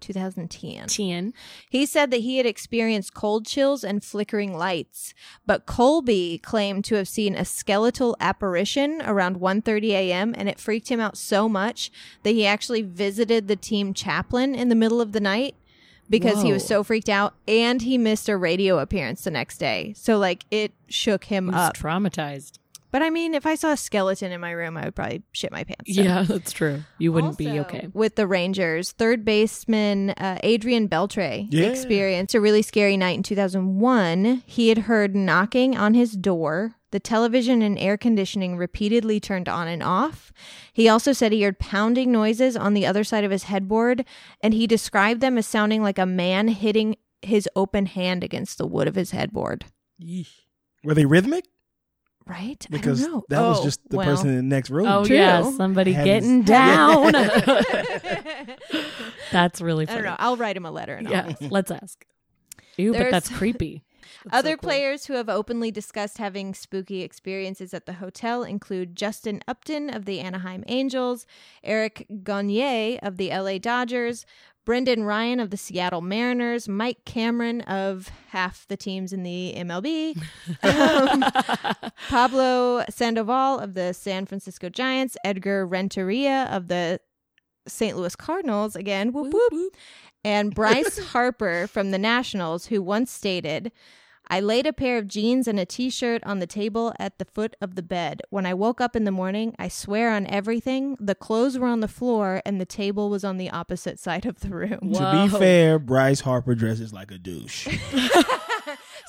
[0.00, 0.88] 2010.
[0.88, 1.32] Tien.
[1.70, 5.14] He said that he had experienced cold chills and flickering lights,
[5.46, 10.34] but Colby claimed to have seen a skeletal apparition around 1:30 a.m.
[10.36, 11.90] and it freaked him out so much
[12.22, 15.54] that he actually visited the team chaplain in the middle of the night,
[16.10, 19.94] because he was so freaked out and he missed a radio appearance the next day.
[19.96, 21.76] So like it shook him He was up.
[21.76, 22.58] traumatized.
[22.94, 25.50] But I mean, if I saw a skeleton in my room, I would probably shit
[25.50, 25.92] my pants.
[25.92, 26.00] So.
[26.00, 26.84] Yeah, that's true.
[26.98, 27.88] You wouldn't be okay.
[27.92, 31.66] With the Rangers, third baseman uh, Adrian Beltre Yeah.
[31.66, 34.44] experienced a really scary night in 2001.
[34.46, 36.76] He had heard knocking on his door.
[36.92, 40.32] The television and air conditioning repeatedly turned on and off.
[40.72, 44.04] He also said he heard pounding noises on the other side of his headboard,
[44.40, 48.68] and he described them as sounding like a man hitting his open hand against the
[48.68, 49.64] wood of his headboard.
[50.84, 51.46] Were they rhythmic?
[52.26, 52.66] Right?
[52.70, 53.24] Because I don't know.
[53.28, 54.06] that was Oh, just the well.
[54.06, 54.86] person in the next room.
[54.86, 55.16] Oh True.
[55.16, 56.24] yeah, somebody Heavens.
[56.24, 57.14] getting down.
[57.14, 58.56] I
[59.32, 59.98] that's really funny.
[59.98, 60.16] don't know.
[60.18, 62.04] I'll write him a letter and I'll Yeah, let's ask.
[62.76, 63.82] Ew, but that's creepy.
[64.24, 64.68] That's so Other cool.
[64.70, 70.06] players who have openly discussed having spooky experiences at the hotel include Justin Upton of
[70.06, 71.26] the Anaheim Angels,
[71.62, 74.24] Eric Gagne of the LA Dodgers,
[74.64, 80.16] Brendan Ryan of the Seattle Mariners, Mike Cameron of half the teams in the MLB,
[80.62, 81.24] um,
[82.08, 87.00] Pablo Sandoval of the San Francisco Giants, Edgar Renteria of the
[87.66, 87.96] St.
[87.96, 89.74] Louis Cardinals, again, whoop whoop,
[90.24, 93.70] and Bryce Harper from the Nationals, who once stated,
[94.28, 97.24] I laid a pair of jeans and a t shirt on the table at the
[97.24, 98.22] foot of the bed.
[98.30, 101.80] When I woke up in the morning, I swear on everything, the clothes were on
[101.80, 104.92] the floor and the table was on the opposite side of the room.
[104.94, 107.68] To be fair, Bryce Harper dresses like a douche.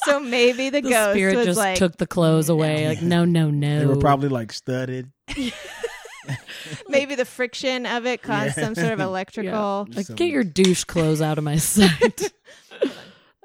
[0.04, 2.88] So maybe the, the ghost spirit was just like, took the clothes away.
[2.88, 3.80] Like, no, no, no.
[3.80, 5.12] They were probably like studded.
[6.90, 8.66] maybe the friction of it caused Yeah.
[8.66, 9.88] some sort of electrical.
[9.90, 12.32] like, Some- get your douche clothes out of my sight.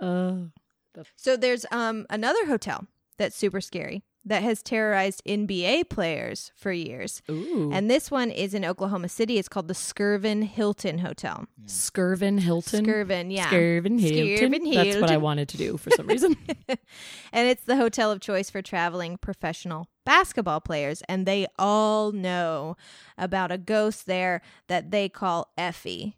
[0.02, 0.32] uh,
[1.16, 2.86] So there's um another hotel
[3.18, 7.22] that's super scary that has terrorized NBA players for years.
[7.30, 7.70] ooh.
[7.72, 9.38] And this one is in Oklahoma City.
[9.38, 11.46] It's called the Skirvin Hilton Hotel.
[11.64, 12.84] Skirvin Hilton.
[12.84, 13.48] Skirvin, yeah.
[13.48, 14.52] Skirvin Hilton.
[14.52, 16.36] Skirvin That's what I wanted to do for some reason.
[16.68, 21.02] and it's the hotel of choice for traveling professional basketball players.
[21.08, 22.76] And they all know
[23.16, 26.16] about a ghost there that they call Effie.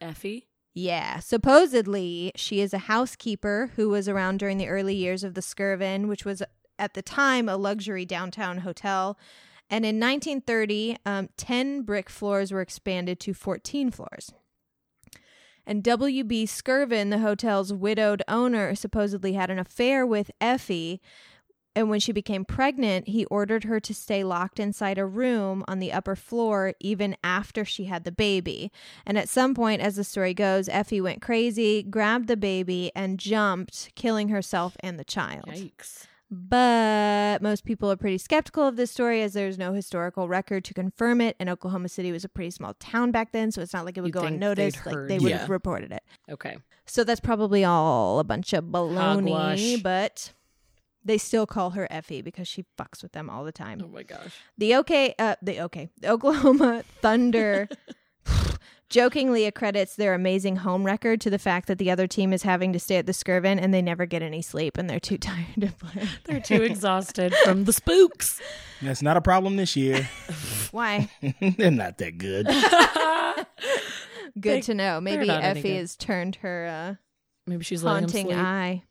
[0.00, 0.45] Effie.
[0.78, 5.40] Yeah, supposedly she is a housekeeper who was around during the early years of the
[5.40, 6.42] Skirvin, which was
[6.78, 9.18] at the time a luxury downtown hotel.
[9.70, 14.34] And in 1930, um, 10 brick floors were expanded to 14 floors.
[15.66, 16.44] And W.B.
[16.44, 21.00] Skirvin, the hotel's widowed owner, supposedly had an affair with Effie.
[21.76, 25.78] And when she became pregnant, he ordered her to stay locked inside a room on
[25.78, 28.72] the upper floor even after she had the baby.
[29.04, 33.18] And at some point, as the story goes, Effie went crazy, grabbed the baby, and
[33.18, 35.44] jumped, killing herself and the child.
[35.48, 36.06] Yikes.
[36.30, 40.74] But most people are pretty skeptical of this story as there's no historical record to
[40.74, 41.36] confirm it.
[41.38, 44.00] And Oklahoma City was a pretty small town back then, so it's not like it
[44.00, 44.84] would You'd go unnoticed.
[44.86, 45.38] Like they would Yeah.
[45.38, 46.02] have reported it.
[46.30, 46.56] Okay.
[46.86, 49.82] So that's probably all a bunch of baloney, Hogwash.
[49.82, 50.32] but
[51.06, 53.80] they still call her Effie because she fucks with them all the time.
[53.82, 54.34] Oh my gosh.
[54.58, 57.68] The OK, uh, the OK, the Oklahoma Thunder
[58.88, 62.72] jokingly accredits their amazing home record to the fact that the other team is having
[62.72, 65.46] to stay at the Skirvin and they never get any sleep and they're too tired
[65.60, 66.08] to play.
[66.24, 68.40] They're too exhausted from the spooks.
[68.82, 70.08] That's not a problem this year.
[70.72, 71.08] Why?
[71.56, 72.46] They're not that good.
[74.38, 75.00] Good They- to know.
[75.00, 75.76] Maybe Effie good.
[75.76, 76.94] has turned her uh,
[77.46, 78.82] Maybe she's letting haunting eye.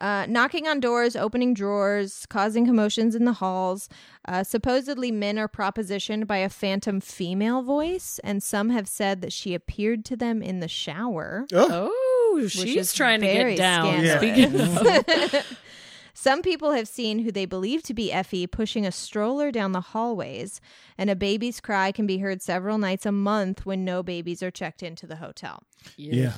[0.00, 3.88] Uh, knocking on doors, opening drawers, causing commotions in the halls.
[4.26, 9.32] Uh, supposedly, men are propositioned by a phantom female voice, and some have said that
[9.32, 11.46] she appeared to them in the shower.
[11.52, 14.04] Oh, Oh, she's trying to get down.
[14.04, 14.76] scandalous.
[14.76, 15.40] Speaking
[16.14, 19.80] Some people have seen who they believe to be Effie pushing a stroller down the
[19.80, 20.60] hallways,
[20.98, 24.50] and a baby's cry can be heard several nights a month when no babies are
[24.50, 25.62] checked into the hotel.
[25.96, 26.32] yeah.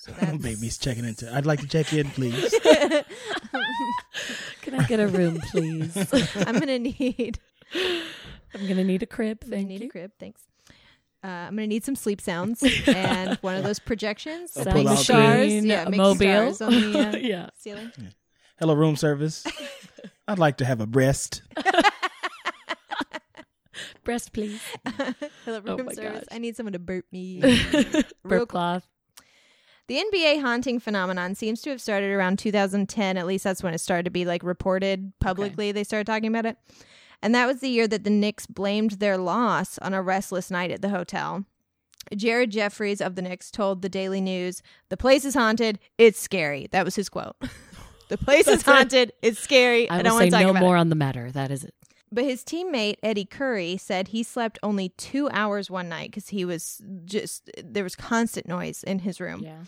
[0.00, 1.30] So Baby's checking into.
[1.34, 2.54] I'd like to check in, please.
[4.62, 5.94] Can I get a room, please?
[6.46, 7.38] I'm gonna need.
[8.54, 9.40] I'm gonna need a crib.
[9.46, 9.88] I Thank need you.
[9.88, 10.12] a crib.
[10.18, 10.40] Thanks.
[11.22, 14.56] Uh, I'm gonna need some sleep sounds and one of those projections.
[14.56, 15.38] A that pull-out stars.
[15.40, 16.54] machine, Yeah, a makes mobile.
[16.54, 17.50] stars on the uh, yeah.
[17.58, 17.92] ceiling.
[18.58, 19.46] Hello, room service.
[20.26, 21.42] I'd like to have a breast.
[24.02, 24.62] Breast, please.
[25.44, 26.20] Hello, Oh room my service.
[26.20, 26.24] gosh.
[26.32, 27.42] I need someone to burp me.
[27.42, 28.88] Real Burp cloth.
[29.90, 33.16] The NBA haunting phenomenon seems to have started around 2010.
[33.16, 35.72] At least that's when it started to be like reported publicly.
[35.72, 36.56] They started talking about it.
[37.20, 40.70] And that was the year that the Knicks blamed their loss on a restless night
[40.70, 41.44] at the hotel.
[42.14, 45.80] Jared Jeffries of the Knicks told the Daily News, "The place is haunted.
[45.98, 47.34] It's scary." That was his quote.
[48.08, 49.12] the place is haunted.
[49.22, 49.90] It's scary.
[49.90, 50.80] I, I don't want say to talk no about more it.
[50.80, 51.32] on the matter.
[51.32, 51.74] That is it.
[52.12, 56.44] But his teammate Eddie Curry said he slept only two hours one night because he
[56.44, 59.42] was just there was constant noise in his room.
[59.42, 59.64] Yeah.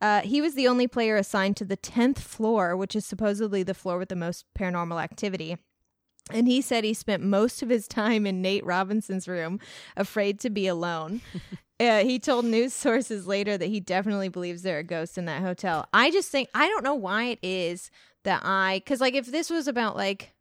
[0.00, 3.74] Uh, he was the only player assigned to the 10th floor, which is supposedly the
[3.74, 5.56] floor with the most paranormal activity.
[6.30, 9.60] And he said he spent most of his time in Nate Robinson's room,
[9.96, 11.20] afraid to be alone.
[11.80, 15.42] uh, he told news sources later that he definitely believes there are ghosts in that
[15.42, 15.86] hotel.
[15.92, 17.90] I just think, I don't know why it is
[18.24, 20.32] that I, because like if this was about like,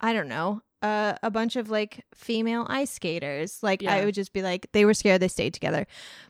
[0.00, 3.58] I don't know, uh, a bunch of like female ice skaters.
[3.62, 5.86] Like I would just be like, they were scared, they stayed together.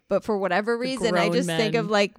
[0.09, 2.14] But for whatever reason, I grown just think of like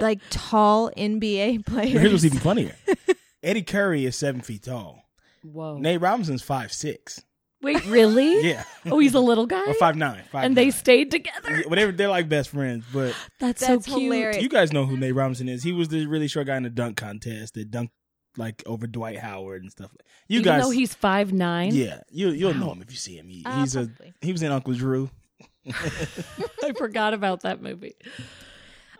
[0.00, 1.92] like tall NBA players.
[1.92, 2.74] Here's what's even funnier.
[3.42, 5.02] Eddie Curry is seven feet tall.
[5.42, 5.76] Whoa.
[5.78, 7.22] Nate Robinson's five six.
[7.60, 8.42] Wait, really?
[8.48, 9.64] Yeah, Oh, he's a little guy.
[9.66, 10.22] or five nine.
[10.30, 10.72] Five and they nine.
[10.72, 11.56] stayed together.
[11.60, 11.92] Yeah, whatever.
[11.92, 12.84] They're like best friends.
[12.92, 14.12] But That's, That's so cute.
[14.12, 14.42] hilarious.
[14.42, 15.62] you guys know who Nate Robinson is.
[15.62, 17.90] He was the really short guy in the dunk contest that dunked
[18.36, 19.90] like over Dwight Howard and stuff.
[20.28, 21.74] You Even guys, though he's five nine.
[21.74, 23.28] yeah, you you'll know him if you see him.
[23.28, 23.88] He, Uh, he's a
[24.20, 25.10] he was in Uncle Drew.
[25.66, 27.94] I forgot about that movie.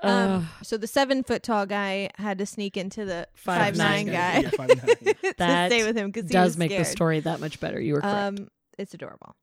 [0.02, 3.76] Uh, Um, so the seven foot tall guy had to sneak into the Five five
[3.76, 5.14] nine nine guy Yeah, five nine.
[5.22, 7.80] to That stay with him because does make the story that much better.
[7.80, 8.40] You were correct.
[8.40, 9.34] Um, it's adorable.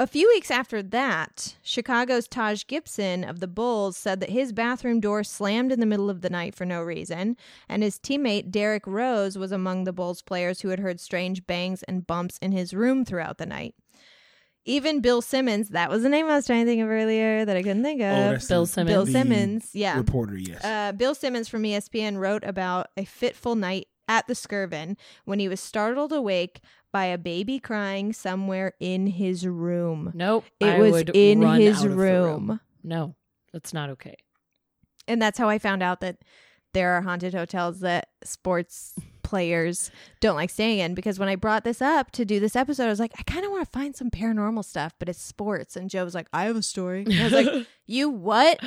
[0.00, 5.00] A few weeks after that, Chicago's Taj Gibson of the Bulls said that his bathroom
[5.00, 7.36] door slammed in the middle of the night for no reason,
[7.68, 11.82] and his teammate Derrick Rose was among the Bulls players who had heard strange bangs
[11.84, 13.74] and bumps in his room throughout the night.
[14.64, 17.56] Even Bill Simmons, that was the name I was trying to think of earlier that
[17.56, 18.10] I couldn't think Oh, of.
[18.32, 18.92] that's Bill Simmons.
[18.94, 19.96] Bill the Simmons, yeah.
[19.96, 20.36] reporter.
[20.36, 20.64] Yes.
[20.64, 25.48] Uh, Bill Simmons from ESPN wrote about a fitful night at the Skirvin when he
[25.48, 26.60] was startled awake
[26.92, 30.10] by a baby crying somewhere in his room.
[30.14, 30.44] nope.
[30.58, 32.60] It I was in his the room.
[32.82, 33.14] No,
[33.52, 34.16] that's not okay.
[35.06, 36.18] And that's how I found out that
[36.74, 39.90] there are haunted hotels that sports players
[40.20, 42.88] don't like staying in because when I brought this up to do this episode, I
[42.88, 45.76] was like, I kind of want to find some paranormal stuff, but it's sports.
[45.76, 47.04] And Joe was like, I have a story.
[47.04, 48.62] And I was like, You what?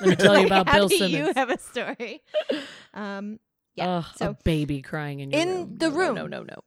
[0.00, 2.22] Let me tell you about Bill do You have a story.
[2.94, 3.40] Um,
[3.76, 3.98] yeah.
[3.98, 5.76] Ugh, so a baby crying in your in room.
[5.78, 6.14] the No, room.
[6.14, 6.60] No, no, no, no.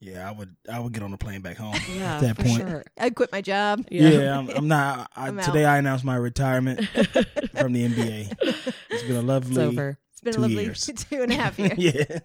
[0.00, 2.42] yeah, I would I would get on the plane back home Yeah, at that for
[2.44, 2.56] point.
[2.56, 2.84] sure.
[2.98, 3.84] I quit my job.
[3.90, 5.10] Yeah, I'm, I'm not.
[5.14, 5.44] I, I'm out.
[5.44, 8.34] today I announced my retirement from the NBA.
[8.90, 9.50] It's been a lovely.
[9.50, 9.98] It's over.
[10.12, 10.84] It's been Two a lovely years.
[11.10, 12.18] two and a half years, Yeah.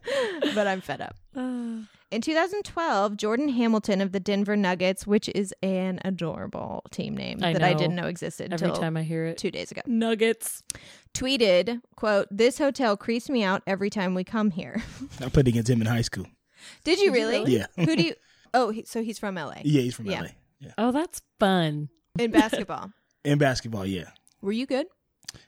[0.53, 1.15] but I'm fed up.
[2.11, 7.51] In 2012, Jordan Hamilton of the Denver Nuggets, which is an adorable team name I
[7.53, 9.37] that I didn't know existed Every until time I hear it.
[9.37, 10.63] two days ago, Nuggets.
[11.15, 14.83] Tweeted, "quote This hotel creeps me out every time we come here."
[15.21, 16.25] I played against him in high school.
[16.83, 17.51] Did you really?
[17.51, 17.67] Yeah.
[17.77, 18.13] Who do you?
[18.53, 20.21] Oh, he, so he's from LA Yeah, he's from Yeah.
[20.21, 20.27] LA.
[20.59, 20.71] Yeah.
[20.77, 21.89] Oh, that's fun.
[22.19, 22.91] in basketball.
[23.25, 24.09] In basketball, yeah.
[24.41, 24.85] Were you good?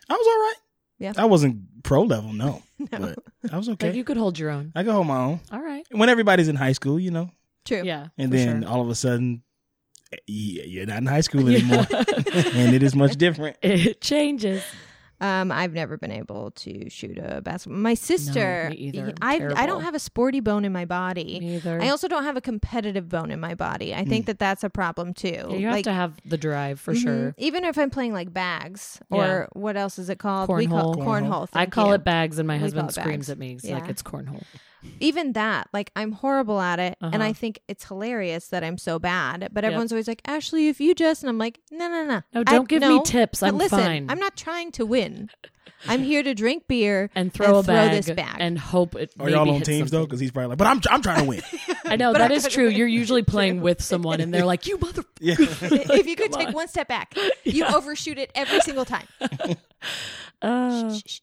[0.09, 0.55] I was all right.
[0.97, 1.13] Yeah.
[1.15, 2.63] I wasn't pro level, no.
[2.91, 3.13] No.
[3.41, 3.87] But I was okay.
[3.89, 4.71] Like you could hold your own.
[4.75, 5.39] I could hold my own.
[5.51, 5.85] All right.
[5.91, 7.29] When everybody's in high school, you know,
[7.65, 7.83] True.
[7.83, 8.07] Yeah.
[8.17, 8.69] and then sure.
[8.71, 9.43] all of a sudden,
[10.11, 13.57] eh, y- you're not in high school anymore, and it is much different.
[13.61, 14.63] it changes.
[15.19, 17.79] Um, I've never been able to shoot a basketball.
[17.79, 19.13] My sister, either.
[19.19, 21.39] I I don't have a sporty bone in my body.
[21.39, 21.81] Neither.
[21.81, 23.95] I also don't have a competitive bone in my body.
[23.95, 25.27] I think that that's a problem too.
[25.49, 27.35] Yeah, you have like, to have the drive for mhm, sure.
[27.37, 30.49] Even if I'm playing like bags or what else is it called?
[30.49, 31.03] We call Cornhole.
[31.03, 31.29] cornhole.
[31.29, 31.49] Cornhole.
[31.53, 31.93] I call you.
[31.93, 33.29] it bags, and my We husband screams bags.
[33.31, 33.57] at me.
[33.63, 33.79] Yeah.
[33.79, 34.43] like, "It's cornhole."
[34.99, 37.33] Even that, like I'm horrible at it, and I Uh-huh.
[37.33, 39.49] think it's hilarious that I'm so bad.
[39.51, 39.71] But Yep.
[39.71, 42.67] everyone's always like, Ashley, if you just, and I'm like, no, no, no, No, don't
[42.67, 43.39] give me tips.
[43.41, 44.05] But I'm listen, fine.
[44.09, 45.29] I'm not trying to win.
[45.87, 48.37] I'm here to drink beer and throw a throw bag, this bag.
[48.39, 49.13] and hope it.
[49.19, 50.05] Are maybe y'all on hits teams though?
[50.05, 51.41] Because he's probably like, but I'm I'm trying to win.
[51.85, 52.67] I know But that I is true.
[52.67, 55.35] You're usually playing with someone, and they're like, "You mother." yeah.
[55.39, 56.53] if you could Come take on.
[56.55, 59.05] one step back, you overshoot it every single time.
[60.41, 61.19] Uh, Shh, shh, shh.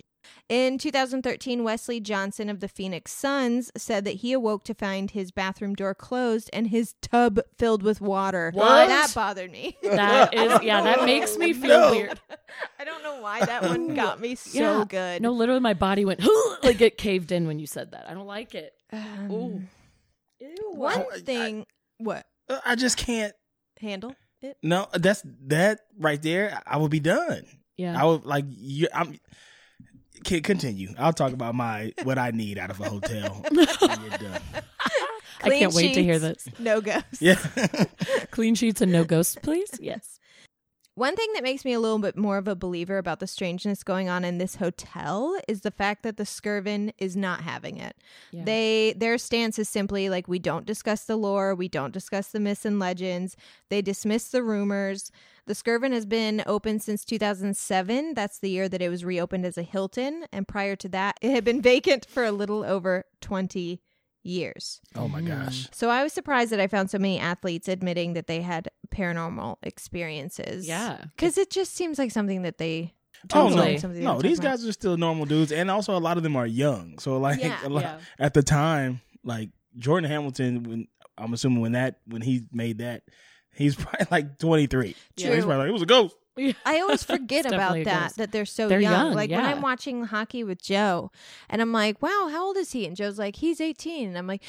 [0.50, 5.30] In 2013, Wesley Johnson of the Phoenix Suns said that he awoke to find his
[5.30, 8.50] bathroom door closed and his tub filled with water.
[8.54, 8.88] What?
[8.88, 9.78] That bothered me.
[9.82, 11.90] that is, yeah, that makes me feel No.
[11.92, 12.20] weird.
[12.78, 14.84] I don't know why that one got me so Yeah.
[14.86, 15.22] good.
[15.22, 16.20] No, literally, my body went
[16.62, 18.04] like it caved in when you said that.
[18.08, 18.74] I don't like it.
[18.92, 19.62] Um, Ooh.
[20.40, 20.72] Ew.
[20.74, 21.64] one I- thing,
[21.96, 22.26] what?
[22.66, 23.32] I just can't.
[23.80, 24.58] Handle it?
[24.62, 26.60] No, that's that right there.
[26.66, 27.44] I would be done.
[27.78, 28.00] Yeah.
[28.00, 28.88] I would like you.
[28.94, 29.18] I'm.
[30.24, 30.94] Can continue.
[30.98, 33.44] I'll talk about my what I need out of a hotel.
[33.50, 34.40] when you're done.
[35.42, 36.58] I can't Clean wait to hear sheets, this.
[36.58, 37.20] No ghosts.
[37.20, 37.34] Yeah.
[38.30, 39.70] Clean sheets and no ghosts, please.
[39.80, 40.18] Yes.
[40.96, 43.82] One thing that makes me a little bit more of a believer about the strangeness
[43.82, 47.96] going on in this hotel is the fact that the Skirvin is not having it.
[48.30, 48.44] Yeah.
[48.44, 52.38] They their stance is simply like we don't discuss the lore, we don't discuss the
[52.38, 53.36] myths and legends.
[53.70, 55.10] They dismiss the rumors.
[55.46, 58.14] The Skirvin has been open since 2007.
[58.14, 61.32] That's the year that it was reopened as a Hilton, and prior to that, it
[61.32, 63.80] had been vacant for a little over 20
[64.24, 64.80] years.
[64.94, 65.28] Oh my mm.
[65.28, 65.68] gosh.
[65.72, 69.56] So I was surprised that I found so many athletes admitting that they had paranormal
[69.62, 70.66] experiences.
[70.66, 71.04] Yeah.
[71.16, 72.94] Because it just seems like something that they.
[73.32, 73.64] Oh no, no!
[73.64, 74.38] These talk about.
[74.42, 76.98] guys are still normal dudes, and also a lot of them are young.
[76.98, 77.98] So like, Yeah, a lot, yeah.
[78.18, 79.48] at the time, like
[79.78, 83.04] Jordan Hamilton, when I'm assuming when that when he made that,
[83.54, 84.94] he's probably like 23.
[85.16, 86.16] So he's probably like, it was a ghost.
[86.64, 88.92] I always forget about that that they're so They're young.
[88.92, 89.40] young, Like when.
[89.44, 91.10] I'm watching hockey with Joe
[91.48, 92.86] and I'm like, wow, how old is he?
[92.86, 94.08] And Joe's like, he's 18.
[94.08, 94.42] And I'm like,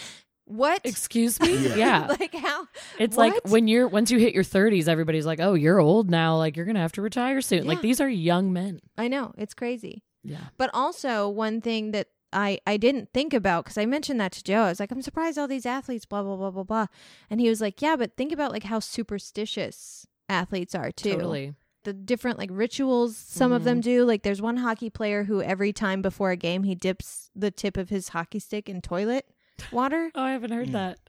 [0.46, 0.82] what?
[0.84, 1.56] Excuse me?
[1.68, 1.76] Yeah.
[1.76, 2.08] Yeah.
[2.20, 2.68] like how?
[3.00, 3.34] It's What?
[3.34, 6.38] like when you're once you hit your 30s, everybody's like, "Oh, you're old now.
[6.38, 8.80] Like you're gonna have to retire soon." Like these are young men.
[8.96, 9.34] I know.
[9.40, 10.04] It's crazy.
[10.24, 10.38] Yeah.
[10.58, 14.44] But also one thing that I, I didn't think about because I mentioned that to
[14.44, 14.64] Joe.
[14.64, 16.88] I was like, I'm surprised all these athletes, blah, blah, blah, blah, blah.
[17.30, 21.12] And he was like, yeah, but think about like how superstitious athletes are too.
[21.14, 21.54] Totally.
[21.86, 23.90] The different like rituals some of them mm-hmm.
[23.90, 24.06] do.
[24.06, 27.78] Like there's one hockey player who every time before a game, he dips the tip
[27.78, 29.26] of his hockey stick in toilet
[29.72, 30.74] water Oh, I haven't heard hmm.
[30.74, 31.00] that.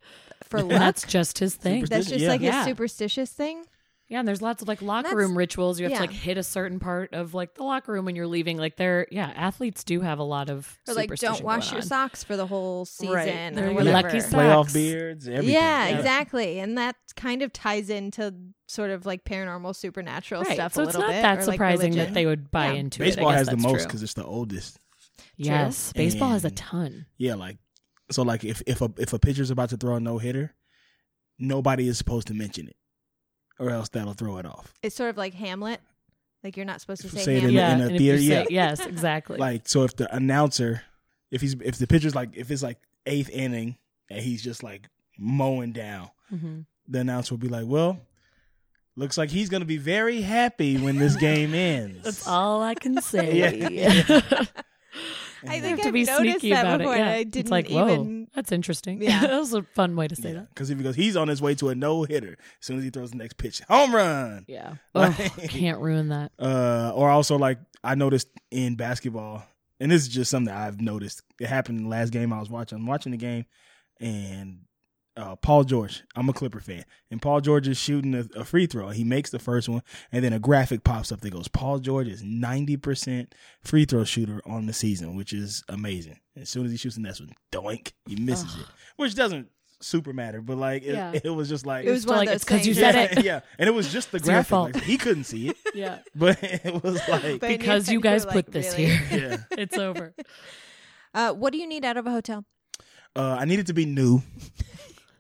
[0.44, 0.78] for And luck.
[0.78, 1.84] that's just his thing.
[1.84, 2.28] That's just yeah.
[2.28, 2.58] like Yeah.
[2.58, 3.64] his superstitious thing.
[4.08, 5.80] Yeah, and there's lots of like locker That's- room rituals.
[5.80, 5.96] You have yeah.
[5.98, 8.56] to like hit a certain part of like the locker room when you're leaving.
[8.56, 11.82] Like they're yeah, athletes do have a lot of Or like don't wash going your
[11.82, 11.88] on.
[11.88, 13.58] socks for the whole season Right.
[13.58, 14.02] or whatever.
[14.02, 14.32] lucky socks.
[14.32, 15.52] Playoff beards, everything.
[15.54, 16.60] Yeah, exactly.
[16.60, 18.32] And that kind of ties into
[18.68, 20.54] sort of like paranormal supernatural Right.
[20.54, 22.72] stuff so a it's not that or, like, surprising that they would buy Yeah.
[22.74, 23.06] into it.
[23.06, 24.78] Baseball guess has the most because it's the oldest.
[25.36, 27.06] Yes, baseball has a ton.
[27.18, 27.58] Yeah, like
[28.12, 30.54] so, like if if a if a pitcher's about to throw a no hitter,
[31.38, 32.76] nobody is supposed to mention it,
[33.58, 34.72] or else that'll throw it off.
[34.82, 35.80] It's sort of like Hamlet.
[36.44, 37.62] Like you're not supposed to say, Say it in Hamlet.
[37.62, 38.44] a- in a and if theater, say- yeah.
[38.50, 39.38] yes, exactly.
[39.38, 40.82] Like so, if the announcer,
[41.30, 43.76] if he's if the pitcher's like if it's like eighth inning
[44.10, 44.88] and he's just like
[45.18, 47.98] mowing down, hmm the announcer will be like, "Well,
[48.94, 53.00] looks like he's gonna be very happy when this game ends." That's all I can
[53.02, 53.68] say.
[53.72, 54.20] Yeah.
[55.48, 56.98] I You think have to I've be noticed sneaky that about before, it.
[56.98, 57.06] Yeah.
[57.10, 59.02] I it's didn't like, whoa, even- that's interesting.
[59.02, 59.20] Yeah.
[59.26, 60.48] that was a fun way to say that.
[60.50, 62.36] Because if he goes, he's on his way to a no hitter.
[62.60, 64.44] As soon as he throws the next pitch, home run.
[64.48, 64.74] Yeah.
[64.94, 66.32] Like- Oh, can't ruin that.
[66.38, 69.44] Uh, or also like I noticed in basketball,
[69.80, 71.22] and this is just something that I've noticed.
[71.40, 72.78] It happened in the last game I was watching.
[72.78, 73.44] I'm watching the game,
[74.00, 74.60] and
[75.16, 76.02] uh, Paul George.
[76.14, 78.90] I'm a Clipper fan, and Paul George is shooting a, a free throw.
[78.90, 82.08] He makes the first one, and then a graphic pops up that goes, "Paul George
[82.08, 86.70] is 90 percent free throw shooter on the season, which is amazing." As soon as
[86.70, 89.48] he shoots the next one, doink, he misses it, which doesn't
[89.80, 91.12] super matter, but like it, Yeah.
[91.22, 93.18] it was just like It was one like, of it's those 'cause you said yeah,
[93.18, 93.24] it.
[93.24, 94.48] yeah, and it was just the It's your graphic.
[94.48, 94.74] fault.
[94.74, 95.98] Like, he couldn't see it, Yeah.
[96.14, 98.86] but it was like, But Because you head, you're guys like, put this really?
[98.96, 99.46] here.
[99.50, 99.58] yeah.
[99.58, 100.14] it's over.
[101.12, 102.44] Uh, what do you need out of a hotel?
[103.14, 104.22] Uh, I need it to be new,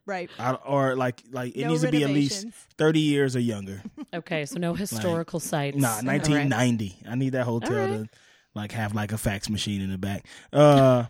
[0.06, 0.30] Right.
[0.38, 2.66] I, or like like it No needs to be at least renovations.
[2.78, 3.82] thirty years or younger.
[4.14, 5.76] Okay, so no historical sites.
[5.76, 6.04] Nah, All right.
[6.04, 6.96] nineteen ninety.
[7.08, 8.04] I need that hotel All right.
[8.04, 8.18] to
[8.54, 10.24] like have like a fax machine in the back.
[10.52, 11.04] Uh,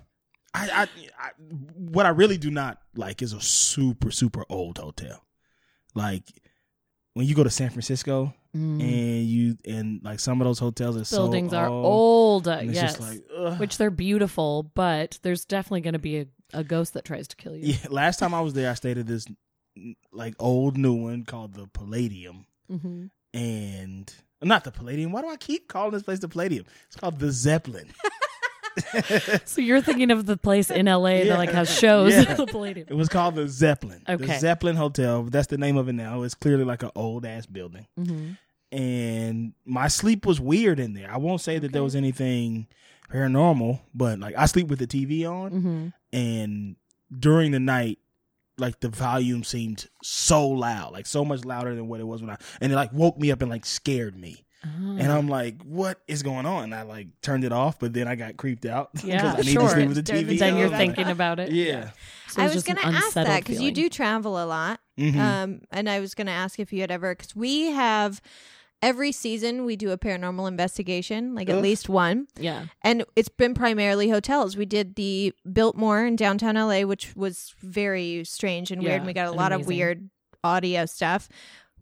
[0.55, 0.83] I, I,
[1.19, 1.31] I
[1.77, 5.23] what I really do not like is a super super old hotel.
[5.95, 6.25] Like
[7.15, 8.81] when you go to San Francisco Mm.
[8.81, 12.49] and you and like some of those hotels are Buildings so are old, old.
[12.49, 12.97] uh, and it's yes.
[12.97, 13.61] just like ugh.
[13.61, 17.37] Which they're beautiful, but there's definitely going to be a, a ghost that tries to
[17.37, 17.75] kill you.
[17.75, 19.27] Yeah, last time I was there, I stayed at this
[20.13, 25.13] like old new one called the Palladium, hmm and not the Palladium.
[25.13, 26.65] Why do I keep calling this place the Palladium?
[26.87, 27.93] It's called the Zeppelin.
[29.47, 31.25] So you're thinking of the place in LA Yeah.
[31.25, 32.35] that like has shows Yeah.
[32.35, 32.87] the Palladium.
[32.91, 34.03] it was called the Zeppelin.
[34.09, 34.25] Okay.
[34.27, 35.23] The Zeppelin Hotel.
[35.25, 36.23] That's the name of it now.
[36.23, 38.33] It's clearly like an old ass building, hmm
[38.73, 41.11] and my sleep was weird in there.
[41.11, 42.67] I won't say that there was anything
[43.13, 46.77] paranormal, but like I sleep with the TV on, hmm and
[47.19, 47.99] during the night
[48.59, 52.31] like the volume seemed so loud like so much louder than what it was when
[52.31, 54.97] i and it like woke me up and like scared me Oh.
[54.99, 58.09] and i'm like what is going on and i like turned it off but then
[58.09, 59.63] i got creeped out because Yeah, i need sure.
[59.63, 60.77] to sleep with the Turn tv the then you're on.
[60.77, 61.51] thinking about it.
[61.53, 61.91] yeah
[62.29, 64.81] So I it's was going to ask that because you do travel a lot.
[64.99, 65.17] Mhm.
[65.19, 68.21] Um, and I was going to ask if you had ever, because we have
[68.83, 72.29] every season we do a paranormal investigation, like at least one.
[72.39, 72.67] Yeah.
[72.83, 74.57] And it's been primarily hotels.
[74.57, 78.97] We did the Biltmore in downtown LA, which was very strange and weird.
[78.99, 80.09] And we got a and lot of weird
[80.45, 81.29] audio stuff.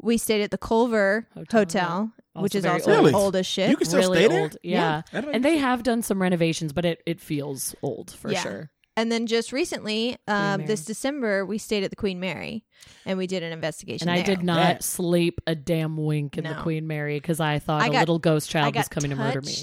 [0.00, 3.12] We stayed at the Culver Hotel, Hotel, which is also Really?
[3.12, 3.70] old as shit.
[3.70, 4.56] you can still really stay there old.
[4.62, 5.02] Yeah.
[5.12, 8.40] That makes And they have done some renovations, but it, it feels old for Yeah.
[8.40, 8.70] sure.
[8.96, 12.64] And then just recently, um, this December, we stayed at the Queen Mary
[13.06, 14.08] and we did an investigation.
[14.08, 17.58] And I did not That- sleep a damn wink in the Queen Mary because I
[17.58, 19.54] thought I a got- little ghost child was coming to murder me.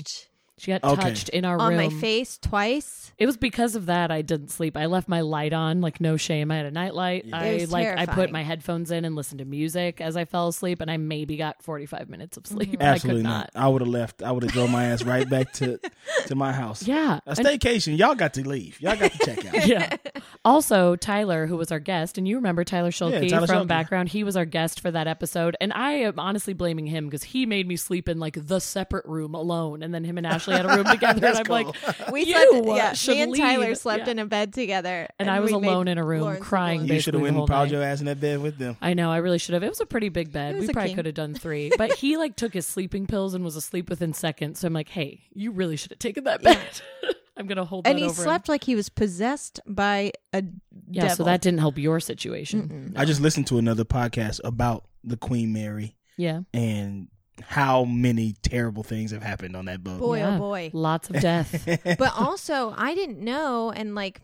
[0.62, 1.02] Touched She got Okay.
[1.10, 1.62] touched in our room.
[1.62, 1.78] on room.
[1.78, 3.12] my face twice.
[3.18, 4.76] It was because of that I didn't sleep.
[4.78, 6.50] I left my light on, like no shame.
[6.52, 7.26] I had a night light.
[7.26, 7.38] Yeah.
[7.38, 8.32] I It was like I put terrifying.
[8.32, 11.62] my headphones in and listened to music as I fell asleep, and I maybe got
[11.62, 12.72] forty five minutes of sleep.
[12.74, 12.82] Mm-hmm.
[12.82, 13.50] I Absolutely could not.
[13.56, 14.24] I would have left.
[14.24, 15.80] I would have drove my ass right back to
[16.28, 16.88] to my house.
[16.88, 17.20] Yeah.
[17.26, 17.98] A And- staycation.
[17.98, 18.80] Y'all got to leave.
[18.82, 19.68] Y'all got to check out.
[19.68, 19.96] yeah.
[20.44, 23.68] Also, Tyler, who was our guest, and you remember Tyler Schulke Tyler from Schulke.
[23.68, 27.24] background, he was our guest for that episode, and I am honestly blaming him because
[27.24, 30.51] he made me sleep in like the separate room alone, and then him and Ashley
[30.52, 31.68] had a room together, and I'm like,
[32.12, 32.34] We You,
[32.64, 32.68] slept.
[32.78, 33.78] Yeah, should me and Tyler leave.
[33.78, 34.12] slept Yeah.
[34.12, 36.86] in a bed together, And I was alone in a room Lauren sleep crying.
[36.88, 38.78] You should have went the and piled your ass in that bed with them.
[38.82, 39.64] I know, I really should have.
[39.64, 40.60] It was a pretty big bed.
[40.60, 43.56] We probably could have done three, but he like took his sleeping pills and was
[43.56, 44.60] asleep within seconds.
[44.60, 46.60] So I'm like, hey, you really should have taken that bed.
[47.38, 48.24] I'm gonna hold And that he over him.
[48.26, 50.44] slept like he was possessed by a
[50.92, 52.94] Yeah, so that didn't help your situation.
[52.96, 57.08] I just listened to another podcast about the Queen Mary Yeah, and
[57.42, 60.00] how many terrible things have happened on that boat.
[60.00, 60.36] boy, Yeah.
[60.36, 60.70] oh boy.
[60.74, 61.66] lots of death.
[61.98, 64.22] but also I didn't know and like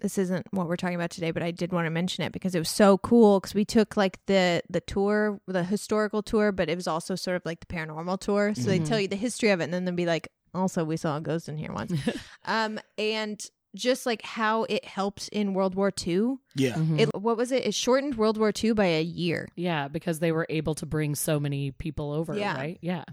[0.00, 2.54] this isn't what we're talking about today but I did want to mention it because
[2.54, 6.68] it was so cool cuz we took like the the tour the historical tour but
[6.68, 8.86] it was also sort of like the paranormal tour so they Mhm.
[8.88, 11.20] tell you the history of it and then they'll be like also we saw a
[11.20, 11.92] ghost in here once
[12.44, 16.74] um and just like how it helped in World War II yeah.
[16.74, 17.00] Mhm.
[17.00, 20.32] it what was it it shortened World War II by a year yeah, because they
[20.32, 22.36] were able to bring so many people over.
[22.36, 22.56] Yeah.
[22.56, 22.78] right?
[22.80, 23.04] Yeah,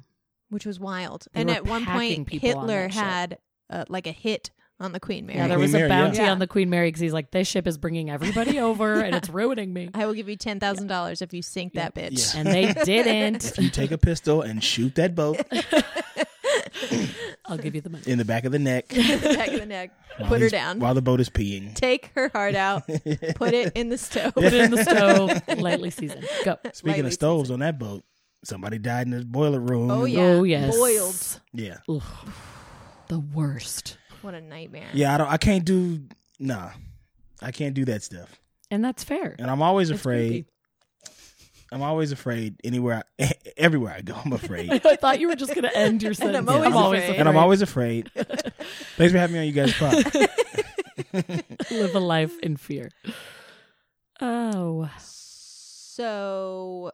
[0.50, 3.38] which was wild They and at one point people on Hitler had
[3.70, 5.48] uh, like a hit on the Queen Mary yeah.
[5.48, 6.02] There Queen was Mary, a yeah.
[6.02, 6.32] bounty Yeah.
[6.32, 9.30] on the Queen Mary because he's like, this ship is bringing everybody over and it's
[9.30, 9.90] ruining me.
[9.94, 12.34] I will give you ten thousand dollars if you sink that bitch.
[12.34, 12.40] Yeah.
[12.42, 13.46] And they didn't.
[13.46, 15.40] If you take a pistol and shoot that boat
[17.52, 18.04] I'll give you the money.
[18.08, 19.92] in the back of the neck, back of the neck.
[20.28, 20.80] Put her down.
[20.80, 21.76] while the boat is peeing.
[21.76, 22.84] Take her heart out.
[23.36, 24.34] Put it in the stove.
[24.34, 26.28] Put it in the stove, lightly seasoned.
[26.46, 26.58] Go.
[26.74, 28.04] Speaking lightly of stoves on that boat,
[28.44, 29.92] somebody died in the boiler room.
[29.92, 30.22] Oh yeah.
[30.22, 31.42] Oh yes, Boiled.
[31.54, 32.02] yeah, Ugh.
[33.10, 33.98] The worst.
[34.22, 34.88] What a nightmare.
[34.94, 35.14] yeah.
[35.14, 35.28] I don't.
[35.28, 36.04] I can't do.
[36.40, 36.70] Nah,
[37.42, 38.40] I can't do that stuff.
[38.70, 39.36] And that's fair.
[39.38, 40.30] And I'm always It's afraid.
[40.30, 40.48] creepy.
[41.72, 42.56] I'm always afraid.
[42.64, 44.70] Anywhere, I, everywhere I go, I'm afraid.
[44.86, 46.48] I thought you were just going to end your sentence.
[46.50, 47.20] I'm always afraid.
[47.20, 48.12] and I'm always afraid.
[48.14, 49.94] Thanks for having me on you guys' pod.
[51.72, 52.90] live a life in fear.
[54.20, 56.92] Oh, So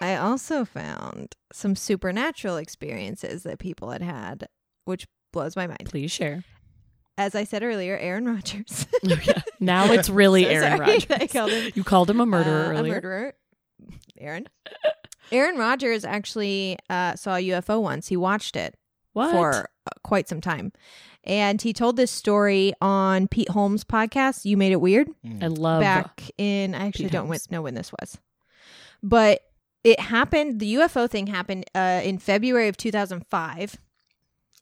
[0.00, 4.48] I also found some supernatural experiences that people had had,
[4.84, 5.84] which blows my mind.
[5.86, 6.44] please share.
[7.16, 8.86] As I said earlier, Aaron Rodgers.
[9.02, 9.42] yeah.
[9.60, 11.32] Now it's really So Aaron sorry Rodgers.
[11.32, 12.92] called him You called him a murderer Uh, earlier.
[12.92, 13.34] A murderer.
[14.18, 14.46] Aaron.
[15.30, 18.08] Aaron Rodgers actually uh, saw a UFO once.
[18.08, 18.74] He watched it
[19.12, 19.30] What?
[19.30, 20.72] for uh, quite some time.
[21.24, 25.08] And he told this story on Pete Holmes' podcast, You Made It Weird,
[25.42, 27.50] I love it back in, I actually Pete don't Holmes.
[27.50, 28.16] know when this was.
[29.02, 29.42] But
[29.84, 33.76] it happened, the UFO thing happened uh, in February of 2005.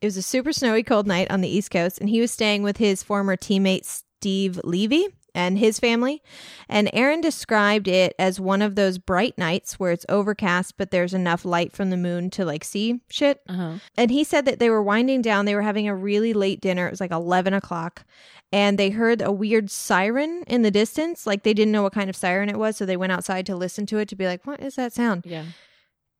[0.01, 2.63] It was a super snowy, cold night on the East Coast, and he was staying
[2.63, 5.07] with his former teammate, Steve Levy,
[5.37, 6.23] and his family.
[6.67, 11.13] And Aaron described it as one of those bright nights where it's overcast, but there's
[11.13, 13.43] enough light from the moon to like see shit.
[13.47, 13.75] Uh-huh.
[13.99, 15.45] And he said that they were winding down.
[15.45, 16.87] They were having a really late dinner.
[16.87, 18.05] It was like 11 o'clock.
[18.51, 21.27] And they heard a weird siren in the distance.
[21.27, 22.79] Like they didn't know what kind of siren it was.
[22.79, 25.25] So they went outside to listen to it to be like, what is that sound?
[25.27, 25.45] Yeah.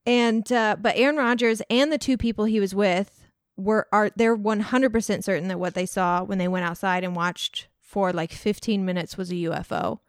[0.05, 4.37] And, uh, but Aaron Rodgers and the two people he was with were, are, they're
[4.37, 8.85] 100% certain that what they saw when they went outside and watched for like 15
[8.85, 10.01] minutes was a UFO.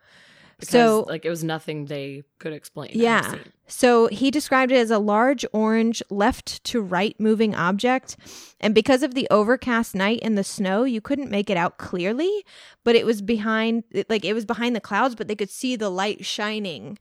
[0.59, 2.89] Because, so, like, it was nothing they could explain.
[2.95, 3.35] yeah.
[3.67, 8.17] So he described it as a large orange left to right moving object.
[8.59, 12.43] And because of the overcast night and the snow, you couldn't make it out clearly,
[12.83, 15.91] but it was behind like it was behind the clouds, but they could see the
[15.91, 16.97] light shining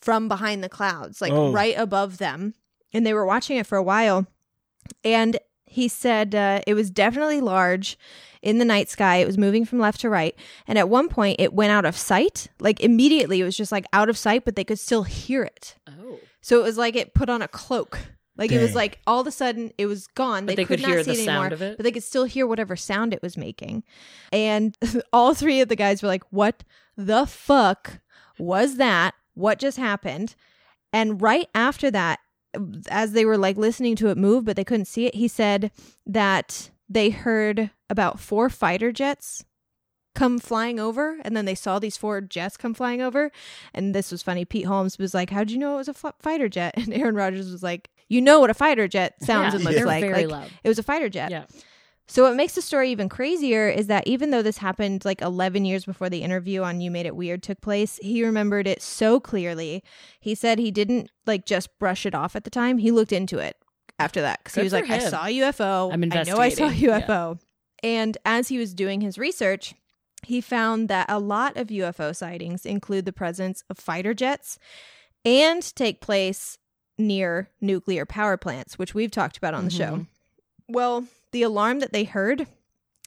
[0.00, 1.50] from behind the clouds, like Oh.
[1.50, 2.54] right above them.
[2.92, 4.26] And they were watching it for a while.
[5.02, 5.36] And
[5.70, 7.96] he said uh, it was definitely large
[8.42, 9.16] in the night sky.
[9.16, 10.34] It was moving from left to right.
[10.66, 12.48] And at one point, it went out of sight.
[12.58, 15.76] Like immediately, it was just like out of sight, but they could still hear it.
[15.88, 16.18] Oh.
[16.40, 18.00] So it was like it put on a cloak.
[18.36, 20.46] Like it was like all of a sudden it was gone.
[20.46, 21.76] But they, they could could, hear not see the it sound anymore, of it?
[21.76, 23.84] but they could still hear whatever sound it was making.
[24.32, 24.76] And
[25.12, 26.64] all three of the guys were like, "What
[26.96, 28.00] the fuck
[28.38, 29.14] was that?
[29.34, 30.34] What just happened?"
[30.92, 32.18] And right after that,
[32.88, 35.70] as they were like listening to it move, but they couldn't see it, he said
[36.06, 39.44] that they heard about four fighter jets
[40.16, 43.30] come flying over and then they saw these four jets come flying over.
[43.72, 44.44] And this was funny.
[44.44, 46.74] Pete holmes was like how'd you know it was a f- fighter jet?
[46.76, 49.76] And aaron rodgers was like you know what a fighter jet sounds Yeah, and looks
[49.76, 50.02] they're like.
[50.30, 51.30] like it was a fighter jet.
[51.30, 51.44] Yeah.
[52.10, 55.64] So what makes the story even crazier is that even though this happened like 11
[55.64, 59.20] years before the interview on You Made It Weird took place, he remembered it so
[59.20, 59.84] clearly.
[60.18, 62.78] He said he didn't like just brush it off at the time.
[62.78, 63.56] He looked into it
[64.00, 65.92] after that because he was like, I saw a UFO.
[65.92, 66.88] I'm I know I saw a investigating.
[66.88, 67.00] Yeah.
[67.06, 67.38] UFO.
[67.84, 69.74] And as he was doing his research,
[70.24, 74.58] he found that a lot of UFO sightings include the presence of fighter jets
[75.24, 76.58] and take place
[76.98, 79.92] near nuclear power plants, which we've talked about on the show.
[79.92, 80.02] Mm-hmm.
[80.72, 82.46] Well, the alarm that they heard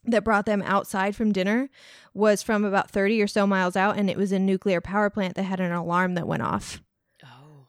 [0.06, 1.70] that brought them outside from dinner
[2.14, 5.36] was from about 30 or so miles out, and it was a nuclear power plant
[5.36, 6.82] that had an alarm that went off.
[7.24, 7.68] Oh.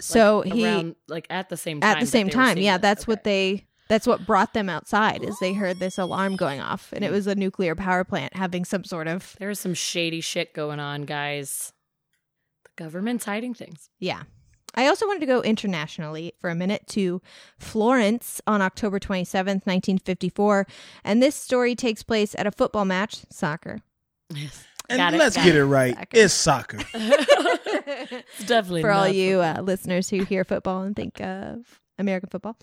[0.00, 1.96] So Like, he around, like at the same time.
[1.96, 2.82] at the same time yeah this.
[2.82, 6.92] that's what they that's what brought them outside is they heard this alarm going off
[6.92, 7.14] and it hmm.
[7.14, 11.02] was a nuclear power plant having some sort of There's some shady shit going on,
[11.02, 11.72] guys.
[12.64, 13.90] The government's hiding things.
[13.98, 14.22] yeah
[14.74, 17.20] i also wanted to go internationally for a minute to
[17.58, 20.66] florence on october 27th 1954
[21.04, 23.78] and this story takes place at a football match soccer
[24.34, 24.64] Yes.
[24.88, 25.60] And Got it, let's got get it.
[25.60, 25.94] it right.
[25.94, 26.08] Soccer.
[26.14, 26.78] It's soccer.
[26.94, 32.28] It's definitely for all not you uh, listeners who hear football and think of American
[32.30, 32.56] football.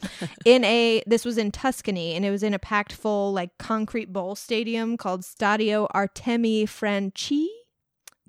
[0.46, 4.12] in a this was in Tuscany and it was in a packed full like concrete
[4.12, 7.50] bowl stadium called Stadio Artemio Franchi.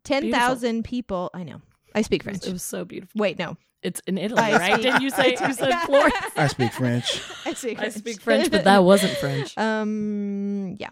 [0.05, 1.31] 10,000 people.
[1.35, 1.61] I know.
[1.95, 2.47] I speak It was, French.
[2.49, 3.18] it was so beautiful.
[3.20, 3.57] Wait, no.
[3.83, 4.72] It's in Italy, I right?
[4.74, 6.14] speak- Didn't you say you said Florence?
[6.37, 7.22] I speak French.
[7.47, 7.95] I speak I French.
[7.95, 9.55] speak French, but that wasn't French.
[9.59, 10.91] Um, yeah.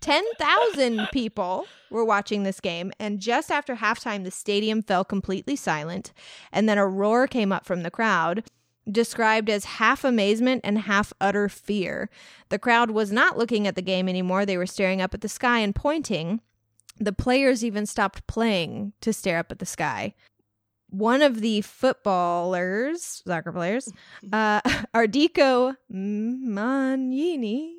[0.00, 6.12] 10,000 people were watching this game, and just after halftime, the stadium fell completely silent,
[6.52, 8.44] and then a roar came up from the crowd,
[8.90, 12.08] described as half amazement and half utter fear.
[12.48, 15.28] The crowd was not looking at the game anymore, they were staring up at the
[15.28, 16.40] sky and pointing.
[17.00, 20.14] The players even stopped playing to stare up at the sky.
[20.90, 23.92] One of the footballers, soccer players,
[24.32, 24.60] uh,
[24.94, 27.72] Ardico Magnini,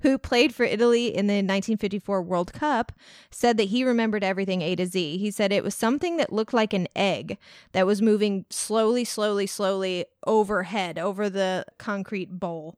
[0.00, 2.92] who played for Italy in the 1954 World Cup,
[3.30, 5.18] said that he remembered everything A to Z.
[5.18, 7.38] He said it was something that looked like an egg
[7.72, 12.76] that was moving slowly, slowly, slowly overhead over the concrete bowl.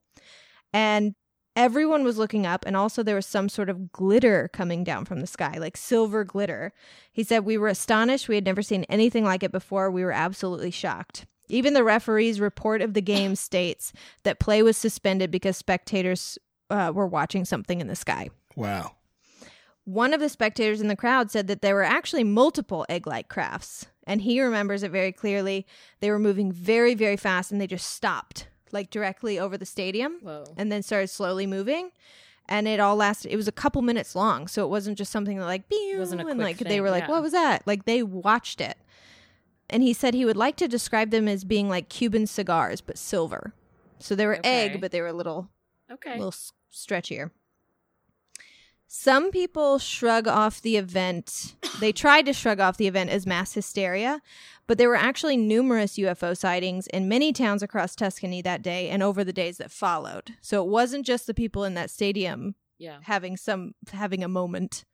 [0.72, 1.14] And
[1.56, 5.20] everyone was looking up, and also there was some sort of glitter coming down from
[5.20, 6.72] the sky, like silver glitter.
[7.10, 8.28] He said, We were astonished.
[8.28, 9.90] We had never seen anything like it before.
[9.90, 11.26] We were absolutely shocked.
[11.48, 13.92] Even the referee's report of the game states
[14.22, 16.38] that play was suspended because spectators
[16.70, 18.28] uh, were watching something in the sky.
[18.54, 18.92] Wow.
[19.84, 23.28] One of the spectators in the crowd said that there were actually multiple egg like
[23.28, 25.64] crafts, and he remembers it very clearly.
[26.00, 30.18] They were moving very, very fast and they just stopped, like directly over the stadium,
[30.22, 30.44] Whoa.
[30.56, 31.90] and then started slowly moving.
[32.48, 34.46] And it all lasted, it was a couple minutes long.
[34.46, 37.10] So it wasn't just something that, like, a and like they were like, yeah.
[37.10, 37.62] what was that?
[37.66, 38.76] Like they watched it.
[39.68, 42.98] And he said he would like to describe them as being like Cuban cigars, but
[42.98, 43.52] silver.
[43.98, 44.66] So they were Okay.
[44.66, 45.48] egg, but they were a little
[45.90, 46.12] Okay.
[46.12, 47.30] a little s- stretchier.
[48.86, 51.56] Some people shrug off the event.
[51.80, 54.22] They tried to shrug off the event as mass hysteria,
[54.66, 59.02] but there were actually numerous UFO sightings in many towns across Tuscany that day and
[59.02, 60.34] over the days that followed.
[60.40, 62.98] So it wasn't just the people in that stadium yeah.
[63.02, 64.84] having some having a moment.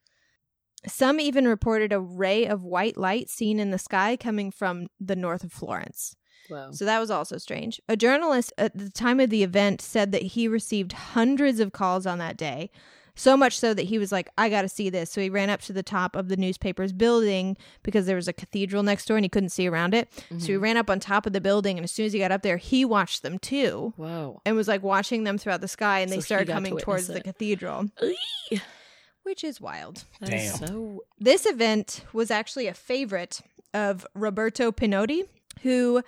[0.86, 5.16] Some even reported a ray of white light seen in the sky coming from the
[5.16, 6.16] north of Florence.
[6.48, 6.70] Whoa.
[6.72, 7.80] So that was also strange.
[7.88, 12.04] A journalist at the time of the event said that he received hundreds of calls
[12.04, 12.70] on that day.
[13.14, 15.10] So much so that he was like, I got to see this.
[15.10, 18.32] So he ran up to the top of the newspaper's building because there was a
[18.32, 20.08] cathedral next door and he couldn't see around it.
[20.14, 20.62] So he mm-hmm.
[20.62, 21.76] ran up on top of the building.
[21.76, 24.40] And as soon as he got up there, he watched them too Whoa.
[24.46, 26.00] and was like watching them throughout the sky.
[26.00, 28.60] And So they started got to coming witness towards the cathedral, Eee.
[29.24, 30.04] which is wild.
[30.20, 30.68] That is Damn.
[30.68, 33.40] so This event was actually a favorite
[33.74, 35.24] of Roberto Pinotti,
[35.62, 36.02] who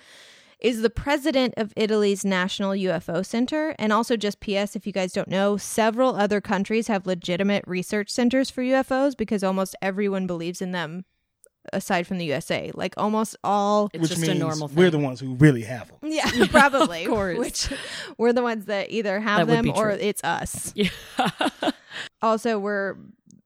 [0.61, 3.75] is the president of Italy's National UFO Center.
[3.79, 8.11] And also, just PS, if you guys don't know, several other countries have legitimate research
[8.11, 11.05] centers for UFOs because almost everyone believes in them
[11.73, 12.71] aside from the USA.
[12.75, 15.99] Like almost all, it's which means we're the ones who really have them.
[16.03, 17.05] Yeah, probably.
[17.05, 17.69] of course, which
[18.19, 20.73] we're the ones that either have that them or it's us.
[20.85, 20.91] Yeah.
[22.21, 22.97] also, we're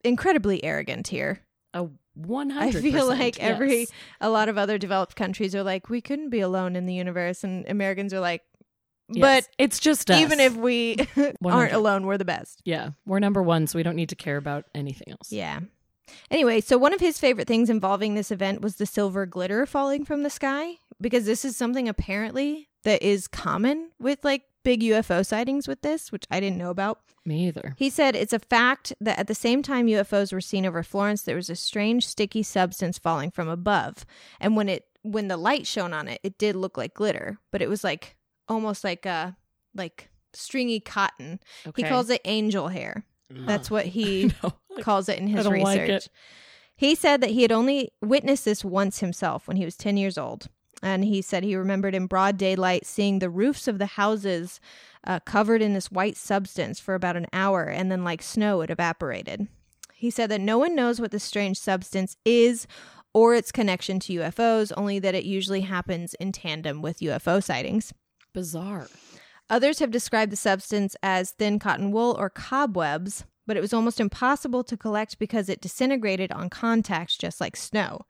[0.05, 1.41] incredibly arrogant here.
[1.75, 1.91] Oh,
[2.27, 2.85] one hundred.
[2.85, 3.51] I feel like yes.
[3.51, 3.87] every
[4.21, 7.45] a lot of other developed countries are like we couldn't be alone in the universe
[7.45, 8.43] and Americans are like
[9.09, 9.49] but yes.
[9.57, 10.21] it's just us.
[10.21, 10.97] even if we
[11.45, 12.61] aren't alone, we're the best.
[12.65, 15.33] Yeah, we're number one, so we don't need to care about anything else.
[15.33, 15.61] Yeah.
[16.31, 20.05] Anyway, so one of his favorite things involving this event was the silver glitter falling
[20.05, 25.25] from the sky because this is something apparently that is common with like big UFO
[25.25, 27.01] sightings with this, which I didn't know about.
[27.25, 27.75] Me either.
[27.79, 31.23] He said it's a fact that at the same time UFOs were seen over Florence,
[31.23, 34.05] there was a strange sticky substance falling from above.
[34.41, 37.63] And when it when the light shone on it, it did look like glitter, but
[37.63, 38.17] it was like
[38.49, 39.37] almost like a
[39.75, 41.41] like stringy cotton.
[41.67, 41.83] Okay.
[41.83, 43.05] He calls it angel hair.
[43.31, 44.55] That's what he no.
[44.81, 45.67] calls it in his don't research.
[45.67, 46.09] like it.
[46.77, 50.17] He said that he had only witnessed this once himself when he was 10 years
[50.17, 50.49] old.
[50.83, 54.61] And he said he remembered in broad daylight seeing the roofs of the houses
[55.05, 58.71] uh, covered in this white substance for about an hour, and then, like snow, it
[58.71, 59.49] evaporated.
[59.95, 62.67] He said that no one knows what this strange substance is
[63.13, 67.93] or its connection to UFOs, only that it usually happens in tandem with UFO sightings.
[68.33, 68.87] Bizarre.
[69.51, 73.99] Others have described the substance as thin cotton wool or cobwebs, but it was almost
[73.99, 78.03] impossible to collect because it disintegrated on contact just like snow.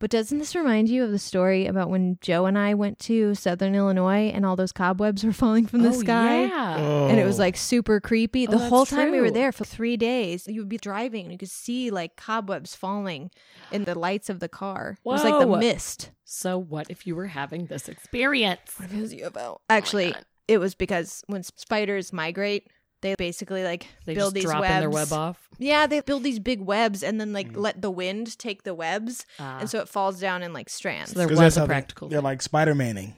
[0.00, 3.34] But doesn't this remind you of the story about when Joe and I went to
[3.34, 6.46] Southern Illinois and all those cobwebs were falling from the oh, sky?
[6.46, 6.78] Yeah.
[6.78, 7.42] And it was oh.
[7.42, 8.46] like super creepy.
[8.48, 11.24] Oh, The that's whole time we were there for three days, you would be driving
[11.24, 13.30] and you could see like cobwebs falling
[13.70, 14.98] in the lights of the car.
[14.98, 16.10] It was like the mist.
[16.24, 18.74] So what if you were having this experience?
[18.78, 19.58] What is UFO?
[19.70, 20.24] Actually, God.
[20.48, 22.68] it was because when spiders migrate,
[23.04, 24.80] they basically like They build just these webs.
[24.80, 25.48] their web off.
[25.58, 29.24] Yeah, they build these big webs and then like let the wind take the webs,
[29.38, 29.58] Ah.
[29.60, 31.12] and so it falls down in like strands.
[31.12, 33.14] So there 'Cause was that's how they- practical They're like Spider Maning.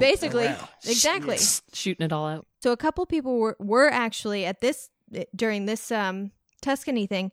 [0.00, 0.46] Basically,
[0.84, 1.38] exactly.
[1.72, 2.46] shooting it all out.
[2.62, 4.90] So a couple people were were actually at this
[5.34, 7.30] during this um Tuscany thing.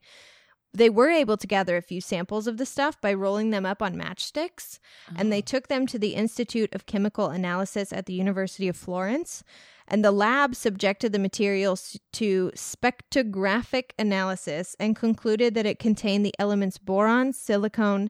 [0.71, 3.81] They were able to gather a few samples of the stuff by rolling them up
[3.81, 4.77] on matchsticks,
[5.15, 9.43] and they took them to the Institute of Chemical Analysis at the University of Florence.
[9.87, 16.33] And the lab subjected the materials to spectrographic analysis and concluded that it contained the
[16.39, 18.09] elements boron, silicon,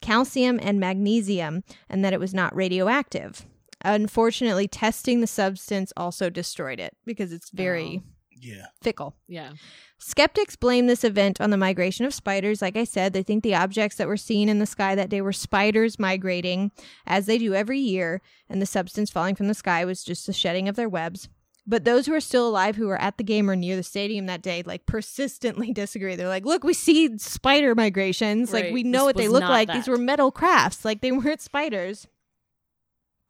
[0.00, 3.46] calcium, and magnesium, and that it was not radioactive.
[3.80, 8.02] Unfortunately, testing the substance also destroyed it because it's very
[8.40, 8.66] Yeah.
[8.82, 9.14] fickle.
[9.28, 9.52] Yeah.
[9.98, 12.60] Skeptics blame this event on the migration of spiders.
[12.60, 15.20] Like I said, they think the objects that were seen in the sky that day
[15.20, 16.70] were spiders migrating,
[17.06, 20.32] as they do every year, and the substance falling from the sky was just the
[20.32, 21.28] shedding of their webs.
[21.66, 24.26] But those who are still alive, who were at the game or near the stadium
[24.26, 26.14] that day, like persistently disagree.
[26.14, 28.52] They're like, "Look, we see spider migrations.
[28.52, 29.68] Like we know This what they look like.
[29.68, 30.84] that." These were metal crafts.
[30.84, 32.06] Like they weren't spiders."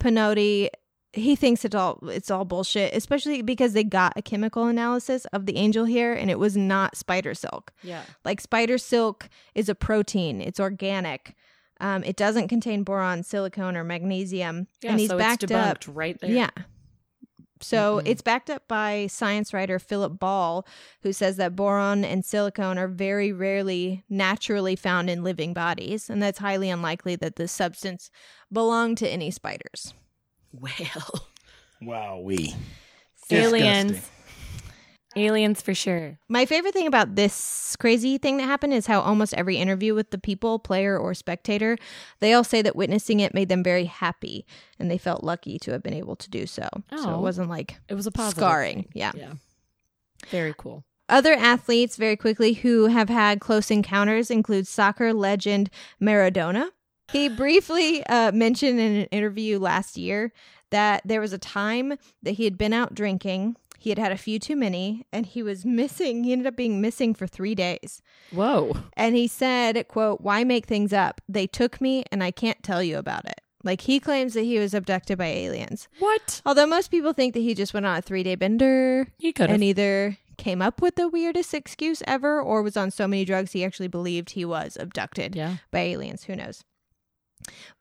[0.01, 0.69] Pinotti
[1.15, 5.47] he thinks it's all it's all bullshit, especially because they got a chemical analysis of
[5.47, 7.73] the angel hair and it was not spider silk.
[7.83, 8.03] Yeah.
[8.25, 11.35] Like spider silk is a protein, it's organic.
[11.81, 14.91] Um, it doesn't contain boron, silicone, or magnesium, Yeah.
[14.93, 15.85] and he's so backed it's up.
[15.89, 16.31] right there.
[16.31, 16.51] Yeah.
[17.61, 18.09] So Mhm.
[18.09, 20.67] it's backed up by science writer Philip Ball,
[21.03, 26.23] who says that boron and silicone are very rarely naturally found in living bodies, and
[26.23, 28.11] that's highly unlikely that this substance
[28.53, 29.95] belonged to any spiders.
[30.61, 31.29] Well.
[31.83, 32.55] Wow, we.
[33.31, 34.11] Aliens.
[35.17, 36.19] Aliens for sure.
[36.29, 40.11] My favorite thing about this crazy thing that happened is how almost every interview with
[40.11, 41.77] the people, player or spectator,
[42.21, 44.45] they all say that witnessing it made them very happy
[44.79, 46.69] and they felt lucky to have been able to do so.
[46.91, 47.19] Oh, So Oh.
[47.19, 48.43] it wasn't like It was a positive.
[48.43, 48.75] scarring.
[48.85, 48.89] thing.
[48.95, 49.13] Yeah.
[49.15, 49.33] Yeah.
[50.31, 50.85] Very cool.
[51.09, 56.71] Other athletes, very quickly, who have had close encounters include soccer legend Maradona.
[57.13, 60.33] He briefly uh, mentioned in an interview last year
[60.71, 63.57] that there was a time that he had been out drinking.
[63.79, 66.25] He had had a few too many and he was missing.
[66.25, 68.01] He ended up being missing for three days.
[68.33, 68.75] Whoa.
[68.97, 71.21] And he said, quote, why make things up?
[71.29, 73.41] They took me and I can't tell you about it.
[73.63, 75.89] Like he claims that he was abducted by aliens.
[75.99, 76.43] What?
[76.45, 79.49] Although most people think that he just went on a three day bender He could
[79.51, 79.55] have.
[79.55, 83.53] and either came up with the weirdest excuse ever or was on so many drugs
[83.53, 85.57] he actually believed he was abducted Yeah.
[85.71, 86.25] by aliens.
[86.25, 86.65] Who knows?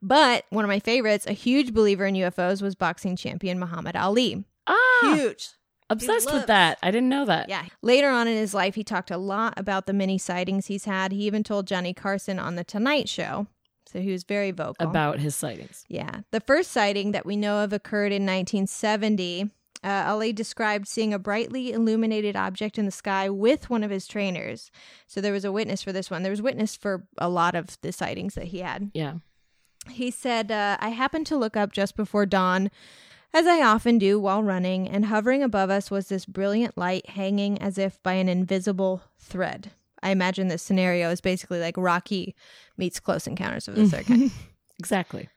[0.02, 4.44] But one of my favorites, a huge believer in UFOs, was boxing champion Muhammad Ali.
[4.68, 5.14] Ah.
[5.16, 5.50] Huge.
[5.90, 6.80] Obsessed with that.
[6.82, 7.50] I didn't know that.
[7.50, 7.66] Yeah.
[7.82, 11.12] Later on in his life, he talked a lot about the many sightings he's had.
[11.12, 13.48] He even told Johnny Carson on The Tonight Show.
[13.86, 14.88] So he was very vocal.
[14.88, 15.86] About his sightings.
[15.88, 16.22] Yeah.
[16.32, 19.52] The first sighting that we know of occurred in 1970.
[19.84, 24.08] Uh, Ali described seeing a brightly illuminated object in the sky with one of his
[24.08, 24.72] trainers.
[25.08, 26.24] So there was a witness for this one.
[26.24, 28.92] There was witness for a lot of the sightings that he had.
[28.94, 29.16] Yeah.
[29.90, 32.72] He said, uh, I happened to look up just before dawn,
[33.34, 37.62] as I often do while running, and hovering above us was this brilliant light hanging
[37.62, 39.72] as if by an invisible thread.
[40.02, 42.36] I imagine this scenario is basically like Rocky
[42.78, 44.32] meets Close Encounters of the Third Kind.
[44.80, 45.30] Exactly.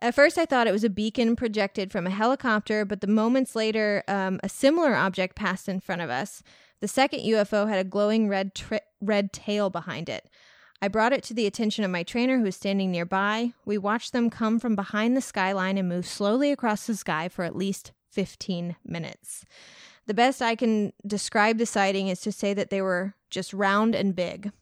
[0.00, 3.54] At first, I thought it was a beacon projected from a helicopter, but the moments
[3.54, 6.42] later, um, a similar object passed in front of us.
[6.80, 10.28] The second UFO had a glowing red tri- red tail behind it.
[10.80, 13.52] I brought it to the attention of my trainer, who was standing nearby.
[13.64, 17.44] We watched them come from behind the skyline and move slowly across the sky for
[17.44, 19.44] at least 15 minutes.
[20.06, 23.94] The best I can describe the sighting is to say that they were just round
[23.94, 24.52] and big.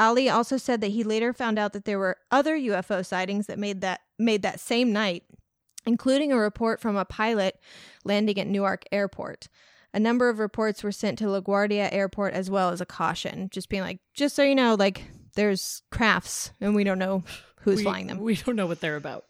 [0.00, 3.58] Ali also said that he later found out that there were other UFO sightings that
[3.58, 5.24] made that made that same night,
[5.84, 7.60] including a report from a pilot
[8.04, 9.48] landing at Newark Airport.
[9.92, 13.68] A number of reports were sent to LaGuardia Airport as well as a caution, just
[13.68, 15.02] being like, just so you know, like
[15.38, 17.22] there's crafts and we don't know
[17.60, 18.18] who's we, flying them.
[18.18, 19.24] We don't know what they're about.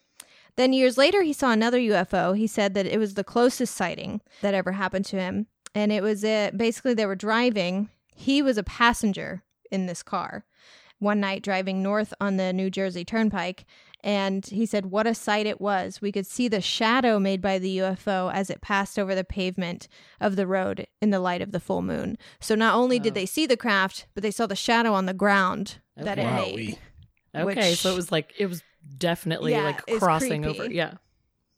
[0.56, 2.36] Then years later, he saw another UFO.
[2.36, 5.46] He said that it was the closest sighting that ever happened to him.
[5.74, 7.90] And it was uh, basically they were driving.
[8.14, 10.46] He was a passenger in this car
[10.98, 13.64] one night driving north on the New Jersey Turnpike.
[14.04, 16.00] And he said, What a sight it was.
[16.00, 19.88] We could see the shadow made by the UFO as it passed over the pavement
[20.20, 22.16] of the road in the light of the full moon.
[22.40, 25.14] So not only did they see the craft, but they saw the shadow on the
[25.14, 26.56] ground that it Okay.
[26.56, 26.78] made.
[27.34, 28.62] Okay, Which- so it was like it was
[28.96, 30.70] definitely Yeah, like crossing over.
[30.70, 30.94] Yeah,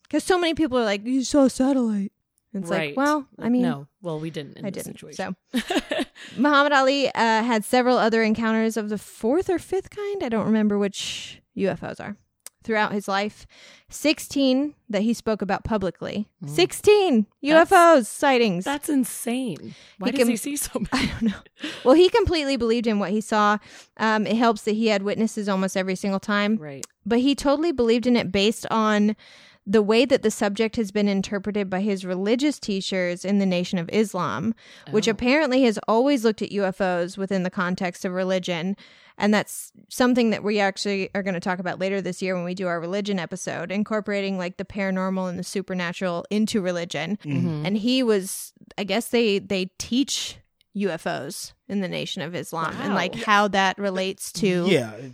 [0.04, 2.12] Because so many people are like, You saw a satellite.
[2.52, 2.88] It's right.
[2.88, 3.86] like, well, I mean, no.
[4.02, 4.98] Well, we didn't in I this didn't.
[4.98, 5.36] situation.
[5.54, 5.60] So
[6.36, 10.22] Muhammad Ali uh, had several other encounters of the fourth or fifth kind.
[10.24, 12.16] I don't remember which UFOs are.
[12.62, 13.46] Throughout his life,
[13.88, 16.28] 16 that he spoke about publicly.
[16.46, 18.64] 16 UFOs sightings.
[18.64, 19.74] That's insane.
[19.98, 21.38] Why He does he see so I don't know.
[21.84, 23.58] Well, he completely believed in what he saw.
[23.96, 26.56] Um, it helps that he had witnesses almost every single time.
[26.56, 26.86] Right.
[27.06, 29.16] but he totally believed in it based on
[29.70, 33.78] the way that the subject has been interpreted by his religious teachers in the Nation
[33.78, 34.52] of Islam,
[34.90, 35.12] which Oh.
[35.12, 38.76] apparently has always looked at UFOs within the context of religion.
[39.16, 42.44] And that's something that we actually are going to talk about later this year when
[42.44, 47.18] we do our religion episode, incorporating like the paranormal and the supernatural into religion.
[47.24, 47.64] Mhm.
[47.66, 50.38] And he was, I guess they they teach
[50.74, 55.12] UFOs in the Nation of Islam and like how that relates to Yeah, it-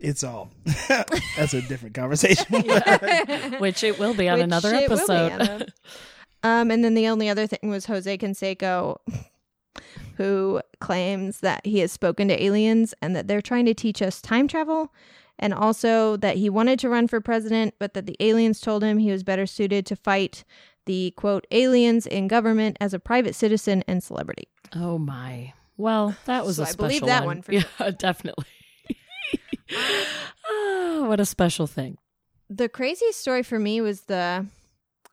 [0.00, 0.50] it's all.
[1.36, 2.46] That's a different conversation.
[3.58, 5.72] Which it will be on Which another it be episode.
[6.42, 8.98] Um, and then the only other thing was Jose Canseco,
[10.18, 14.20] who claims that he has spoken to aliens and that they're trying to teach us
[14.20, 14.92] time travel,
[15.38, 18.98] and also that he wanted to run for president, but that the aliens told him
[18.98, 20.44] he was better suited to fight
[20.84, 24.48] the quote aliens in government as a private citizen and celebrity.
[24.74, 25.54] oh my.
[25.78, 27.38] Well, that was So a I special believe that one.
[27.38, 28.44] one for yeah, definitely.
[30.46, 31.98] Oh, what a special thing.
[32.50, 34.46] The craziest story for me was the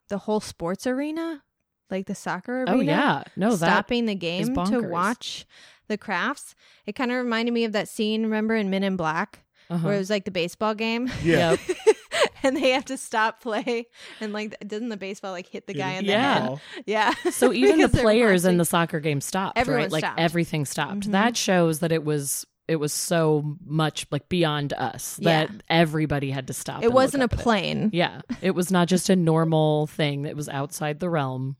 [0.08, 1.42] the whole sports arena,
[1.90, 2.72] like the soccer arena.
[2.72, 3.22] Oh yeah.
[3.36, 5.46] No, that stopping the game to watch
[5.88, 6.54] the crafts.
[6.86, 9.86] It kind of reminded me of that scene, remember in Men in Black, uh-huh.
[9.86, 11.52] where it was like the baseball game, yeah.
[11.52, 11.60] Yep.
[12.42, 13.86] and they have to stop play,
[14.20, 16.40] and like doesn't the baseball like hit the guy in the Yeah.
[16.40, 16.60] head?
[16.86, 17.14] Yeah.
[17.24, 17.30] Yeah.
[17.30, 19.92] So even the players in the soccer game stopped, Everyone right?
[19.92, 21.08] Like everything stopped.
[21.08, 21.12] Mhm.
[21.12, 25.58] That shows that it was it was so much like beyond us that Yeah.
[25.68, 26.82] everybody had to stop.
[26.82, 27.42] it wasn't a look up at it.
[27.42, 27.90] plane.
[27.92, 31.56] Yeah, it was not just a normal thing that was outside the realm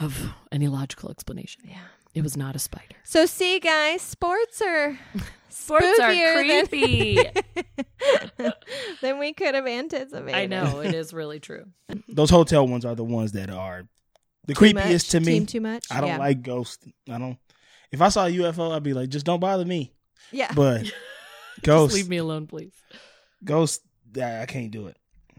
[0.00, 1.62] of any logical explanation.
[1.66, 1.78] Yeah.
[2.14, 2.96] It was not a spider.
[3.04, 4.98] So see, guys, sports are
[5.48, 7.18] Sports are spookier than- creepy.
[9.02, 10.34] than we could have anticipated.
[10.34, 11.64] I know it is really true.
[12.08, 13.84] Those hotel ones are the ones that are
[14.46, 15.08] the Too creepiest much?
[15.10, 15.44] to me.
[15.46, 15.86] Too much.
[15.90, 16.18] I don't yeah.
[16.18, 16.84] like ghosts.
[17.10, 17.38] I don't.
[17.92, 19.92] If I saw a UFO, I'd be like, just don't bother me.
[20.32, 20.52] Yeah.
[20.54, 20.82] But
[21.56, 22.72] Just ghosts, leave me alone, please.
[23.44, 23.84] ghosts,
[24.16, 24.96] I I can't do it.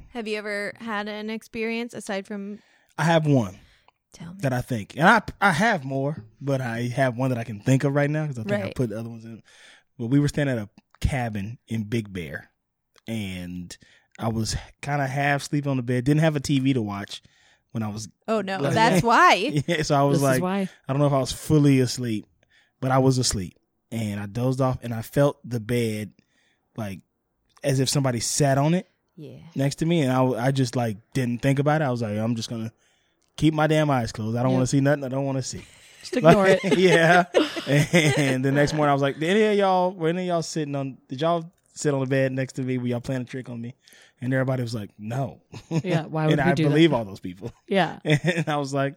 [0.10, 2.60] Have you ever had an experience aside from?
[3.00, 3.58] I have one
[4.14, 4.40] Tell me.
[4.42, 7.60] that I think, and I I have more, but I have one that I can
[7.60, 9.42] think of right now because I think I put the other ones in.
[9.98, 10.70] But we were staying at a
[11.02, 12.52] cabin in Big Bear,
[13.08, 13.76] and
[14.20, 16.04] I was kind of half sleeping on the bed.
[16.04, 17.24] Didn't have a TV to watch
[17.72, 18.08] when I was.
[18.28, 19.62] Oh no, Like- that's why.
[19.68, 20.70] Yeah, so I was This like, why.
[20.88, 22.28] I don't know if I was fully asleep,
[22.84, 23.58] but I was asleep,
[23.92, 26.12] and I dozed off, and I felt the bed
[26.76, 27.00] like
[27.64, 29.38] as if somebody sat on it Yeah.
[29.56, 31.86] next to me, and I, I just like didn't think about it.
[31.86, 32.74] I was like, I'm just gonna
[33.38, 34.36] keep my damn eyes closed.
[34.38, 35.06] I don't want to see nothing.
[35.06, 35.64] I don't want to see.
[36.02, 36.78] Just ignore Like, it.
[36.78, 37.24] yeah.
[38.18, 40.42] And the next morning, I was like, did any of y'all, were any of y'all
[40.42, 40.98] sitting on?
[41.08, 42.78] Did y'all sit on the bed next to me?
[42.78, 43.74] Were y'all playing a trick on me?
[44.20, 45.40] And everybody was like, no.
[45.70, 46.70] Yeah, why would and we I do that?
[46.70, 47.54] believe all those people.
[47.68, 48.00] Yeah.
[48.04, 48.96] And I was like,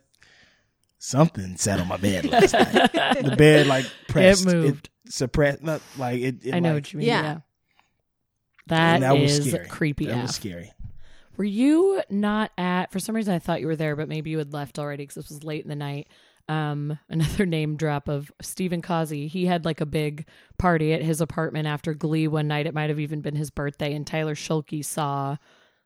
[0.99, 3.23] something sat on my bed last night.
[3.25, 4.91] The bed like pressed, It moved.
[5.09, 6.45] suppressed, not like it.
[6.47, 7.09] it I know like- what you mean.
[7.09, 7.23] Yeah.
[8.69, 8.95] Yeah.
[8.95, 9.67] and that is scary.
[9.69, 10.07] creepy.
[10.07, 10.23] That AF.
[10.23, 10.73] was scary.
[11.37, 12.91] Were you not at?
[12.93, 15.17] For some reason, I thought you were there, but maybe you had left already because
[15.17, 16.09] this was late in the night.
[16.49, 19.29] Um, another name drop of Stephen Causey.
[19.29, 20.27] He had like a big
[20.59, 22.67] party at his apartment after Glee one night.
[22.67, 25.37] It might have even been his birthday, and Tyler Schulke saw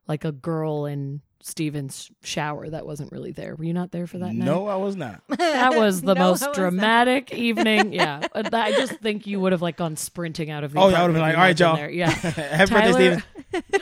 [0.07, 3.55] like a girl in Steven's shower that wasn't really there.
[3.57, 4.45] Were you not there for that night?
[4.45, 5.23] No, I was not.
[5.39, 6.55] That was the No, most was not.
[6.55, 7.93] dramatic evening.
[7.93, 10.81] Yeah, I just think you would have like gone sprinting out of the.
[10.81, 11.77] Oh, yeah, I would have been like, all right, you y'all.
[11.77, 11.91] there.
[11.91, 13.23] Yeah, Happy birthday, Steven.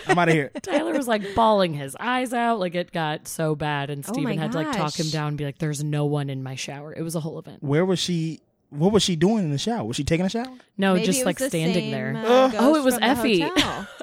[0.07, 0.51] I'm out of here.
[0.63, 4.37] Tyler was like bawling his eyes out, like it got so bad, and Oh Steven
[4.37, 6.55] my had to like talk him down and be like, "There's no one in my
[6.55, 7.63] shower." It was a whole event.
[7.63, 8.41] Where was she?
[8.71, 9.83] What was she doing in the shower?
[9.85, 10.47] Was she taking a shower?
[10.77, 12.15] No, Maybe just like standing same, there.
[12.17, 13.43] uh, oh, it was Effie.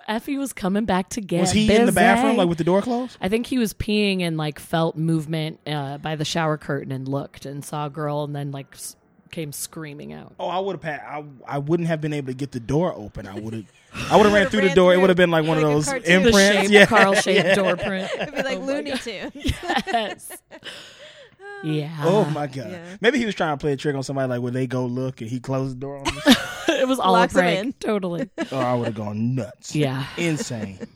[0.06, 0.16] Hotel.
[0.16, 1.42] Effie was coming back to get.
[1.42, 3.18] Was he in the bathroom like with the door closed?
[3.22, 7.08] I think he was peeing and like felt movement uh, by the shower curtain and
[7.08, 8.96] looked and saw a girl and then like s-
[9.32, 10.34] came screaming out.
[10.40, 11.00] Oh, I would have had.
[11.02, 13.28] I I wouldn't have been able to get the door open.
[13.28, 13.66] I would have.
[14.12, 14.94] I would have ran would've through the ran door.
[14.94, 16.04] It would have been like one like of those cartoon.
[16.04, 16.62] The imprints.
[16.64, 17.56] shape, yeah, Carl shaped yeah.
[17.56, 18.10] door print.
[18.20, 19.00] It'd be like Oh Looney God.
[19.02, 19.32] Tunes.
[19.36, 20.32] Yes.
[21.64, 21.98] yeah.
[22.04, 22.72] Oh my god!
[22.72, 22.98] Yeah.
[23.02, 25.22] Maybe he was trying to play a trick on somebody, like when they go look
[25.22, 26.36] and he closed the door on them.
[26.86, 27.60] It was all Locks a 'em prank.
[27.66, 27.74] in.
[27.74, 28.30] Totally.
[28.52, 29.76] oh, I would have gone nuts.
[29.76, 30.06] Yeah.
[30.18, 30.80] insane.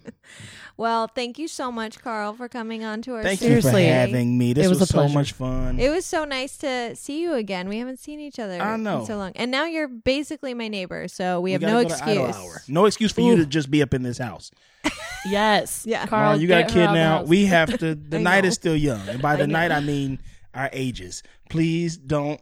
[0.78, 3.64] Well, thank you so much, Carl, for coming on to our Thank show you for
[3.64, 3.88] Seriously.
[3.88, 4.54] having me.
[4.54, 5.14] This It was was, a so pleasure.
[5.14, 5.78] much fun.
[5.78, 7.68] It was so nice to see you again.
[7.68, 9.02] We haven't seen each other I know.
[9.02, 9.34] in so long.
[9.36, 12.46] And now you're basically my neighbor, so we, have gotta no go to Idle excuse.
[12.46, 12.62] Hour.
[12.70, 14.52] No excuse for you to just be up in this house.
[15.26, 15.84] Yes.
[15.86, 16.06] Yeah.
[16.06, 17.18] Carl, Mom, you got a get her kid out of the now.
[17.18, 17.28] house.
[17.28, 17.96] We have to.
[17.96, 18.48] The I night know.
[18.48, 19.60] is still young, and by the know.
[19.60, 20.20] night I mean
[20.54, 21.24] our ages.
[21.50, 22.40] Please don't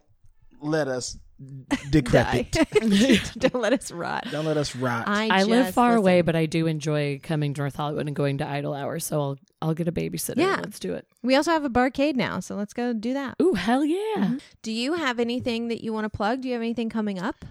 [0.60, 1.18] let us
[1.90, 2.50] decrepit.
[3.38, 4.26] Don't let us rot.
[4.30, 5.04] don't let us rot.
[5.06, 8.16] I, I live far listen, away, but I do enjoy coming to North Hollywood and
[8.16, 8.98] going to Idle Hour.
[8.98, 10.36] So I'll I'll get a babysitter.
[10.38, 10.56] Yeah.
[10.62, 11.06] Let's do it.
[11.22, 13.36] We also have a barcade now, so let's go do that.
[13.40, 14.36] Ooh, hell yeah.
[14.62, 16.42] Do you have anything that you want to plug?
[16.42, 17.44] Do you have anything coming up?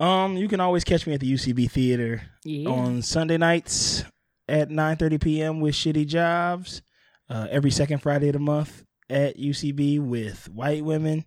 [0.00, 2.68] um, you can always catch me at the UCB Theater Yeah.
[2.70, 4.04] on Sunday nights
[4.48, 5.60] at 9:30 p.m.
[5.60, 6.82] with Shitty Jobs.
[7.30, 11.24] Uh, every second Friday of the month at UCB with white women.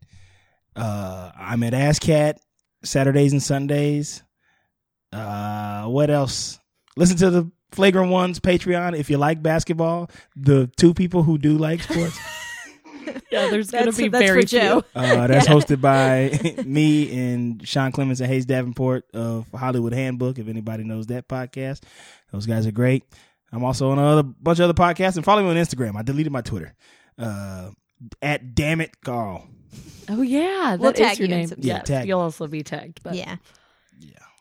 [0.76, 2.38] Uh, I'm at ASCAT
[2.84, 4.24] Saturdays and Sundays.
[5.12, 6.60] Uh, what else?
[6.98, 10.10] Listen to the Flagrant Ones Patreon if you like basketball.
[10.36, 12.18] The two people who do like sports.
[13.32, 14.82] yeah, there's going to That's- be that's very for Joe.
[14.82, 15.02] few.
[15.02, 20.40] Uh, that's hosted by me and Sean Clements and Hayes Davenport of Hollywood Handbook.
[20.40, 21.84] If anybody knows that podcast,
[22.32, 23.04] those guys are great.
[23.52, 25.96] I'm also on a other, bunch of other podcasts and follow me on Instagram.
[25.96, 26.74] I deleted my Twitter
[27.18, 27.72] uh,
[28.22, 29.48] at damn it Carl.
[30.10, 31.48] Oh yeah, that We'll is tag your you in name.
[31.50, 31.90] some yes.
[31.90, 33.02] Yeah, tag you'll also be tagged.
[33.04, 33.38] But yeah.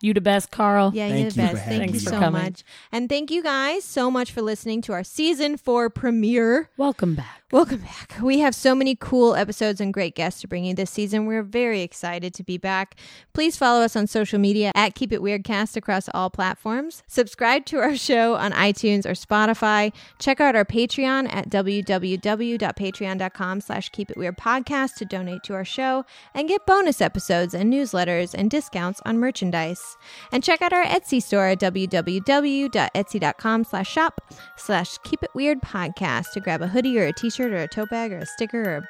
[0.04, 0.92] You the best, Carl.
[0.94, 1.68] Yeah, Thank you're the you for best.
[1.68, 2.42] Thank you so coming.
[2.42, 2.64] much.
[2.92, 6.70] And thank you guys so much for listening to our season four premiere.
[6.76, 7.40] Welcome back.
[7.52, 8.16] Welcome back.
[8.20, 11.26] We have so many cool episodes and great guests to bring you this season.
[11.26, 12.96] We're very excited to be back.
[13.32, 17.04] Please follow us on social media at Keep It Weirdcast across all platforms.
[17.06, 19.92] Subscribe to our show on iTunes or Spotify.
[20.18, 25.64] Check out our Patreon at www.patreon.com slash Keep It Weird Podcast to donate to our
[25.64, 26.04] show
[26.34, 29.93] and get bonus episodes and newsletters and discounts on merchandise.
[30.32, 34.20] And check out our Etsy store at www.etsy.com slash shop
[34.56, 37.90] slash Keep It Weird Podcast to grab a hoodie or a t-shirt or a tote
[37.90, 38.88] bag or a sticker or a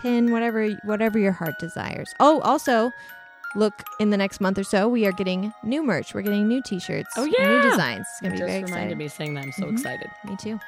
[0.00, 2.12] pin, whatever whatever your heart desires.
[2.20, 2.92] Oh, also,
[3.54, 6.12] look in the next month or so, we are getting new merch.
[6.12, 7.08] We're getting new t-shirts.
[7.16, 8.06] Oh, yeah, new designs.
[8.12, 8.98] It's gonna You be just very reminded exciting.
[8.98, 9.44] me saying that.
[9.44, 9.72] I'm so Mhm.
[9.72, 10.10] excited.
[10.24, 10.60] Me too.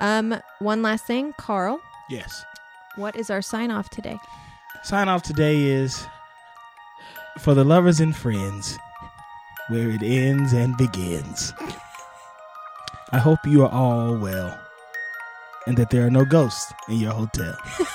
[0.00, 1.80] Um, one last thing, Carl.
[2.10, 2.44] Yes.
[2.96, 4.18] What is our sign off today?
[4.82, 6.06] Sign off today is
[7.38, 8.78] for the lovers and friends,
[9.68, 11.52] where it ends and begins.
[13.12, 14.58] I hope you are all well
[15.66, 17.56] and that there are no ghosts in your hotel.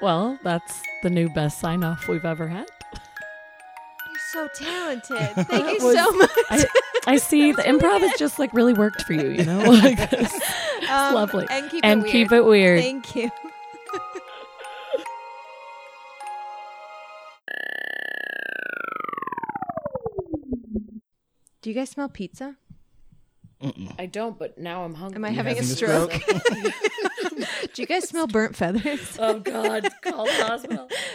[0.00, 2.66] Well, that's the new best sign off we've ever had.
[2.92, 5.18] You're so talented.
[5.48, 6.30] Thank you was- so much.
[6.50, 6.64] I,
[7.08, 9.58] I see the improv has just like really worked for you, you know?
[9.70, 10.32] Like this.
[10.88, 11.46] Um, lovely.
[11.50, 12.12] And keep and it weird.
[12.12, 12.80] keep it weird.
[12.80, 13.30] Thank you.
[21.68, 22.56] Do you guys smell pizza?
[23.98, 25.16] I don't, but now I'm hungry.
[25.16, 26.12] Am I You having a having a stroke?
[26.14, 26.72] stroke?
[27.74, 29.18] Do you guys smell burnt feathers?
[29.20, 30.88] oh God, call the hospital.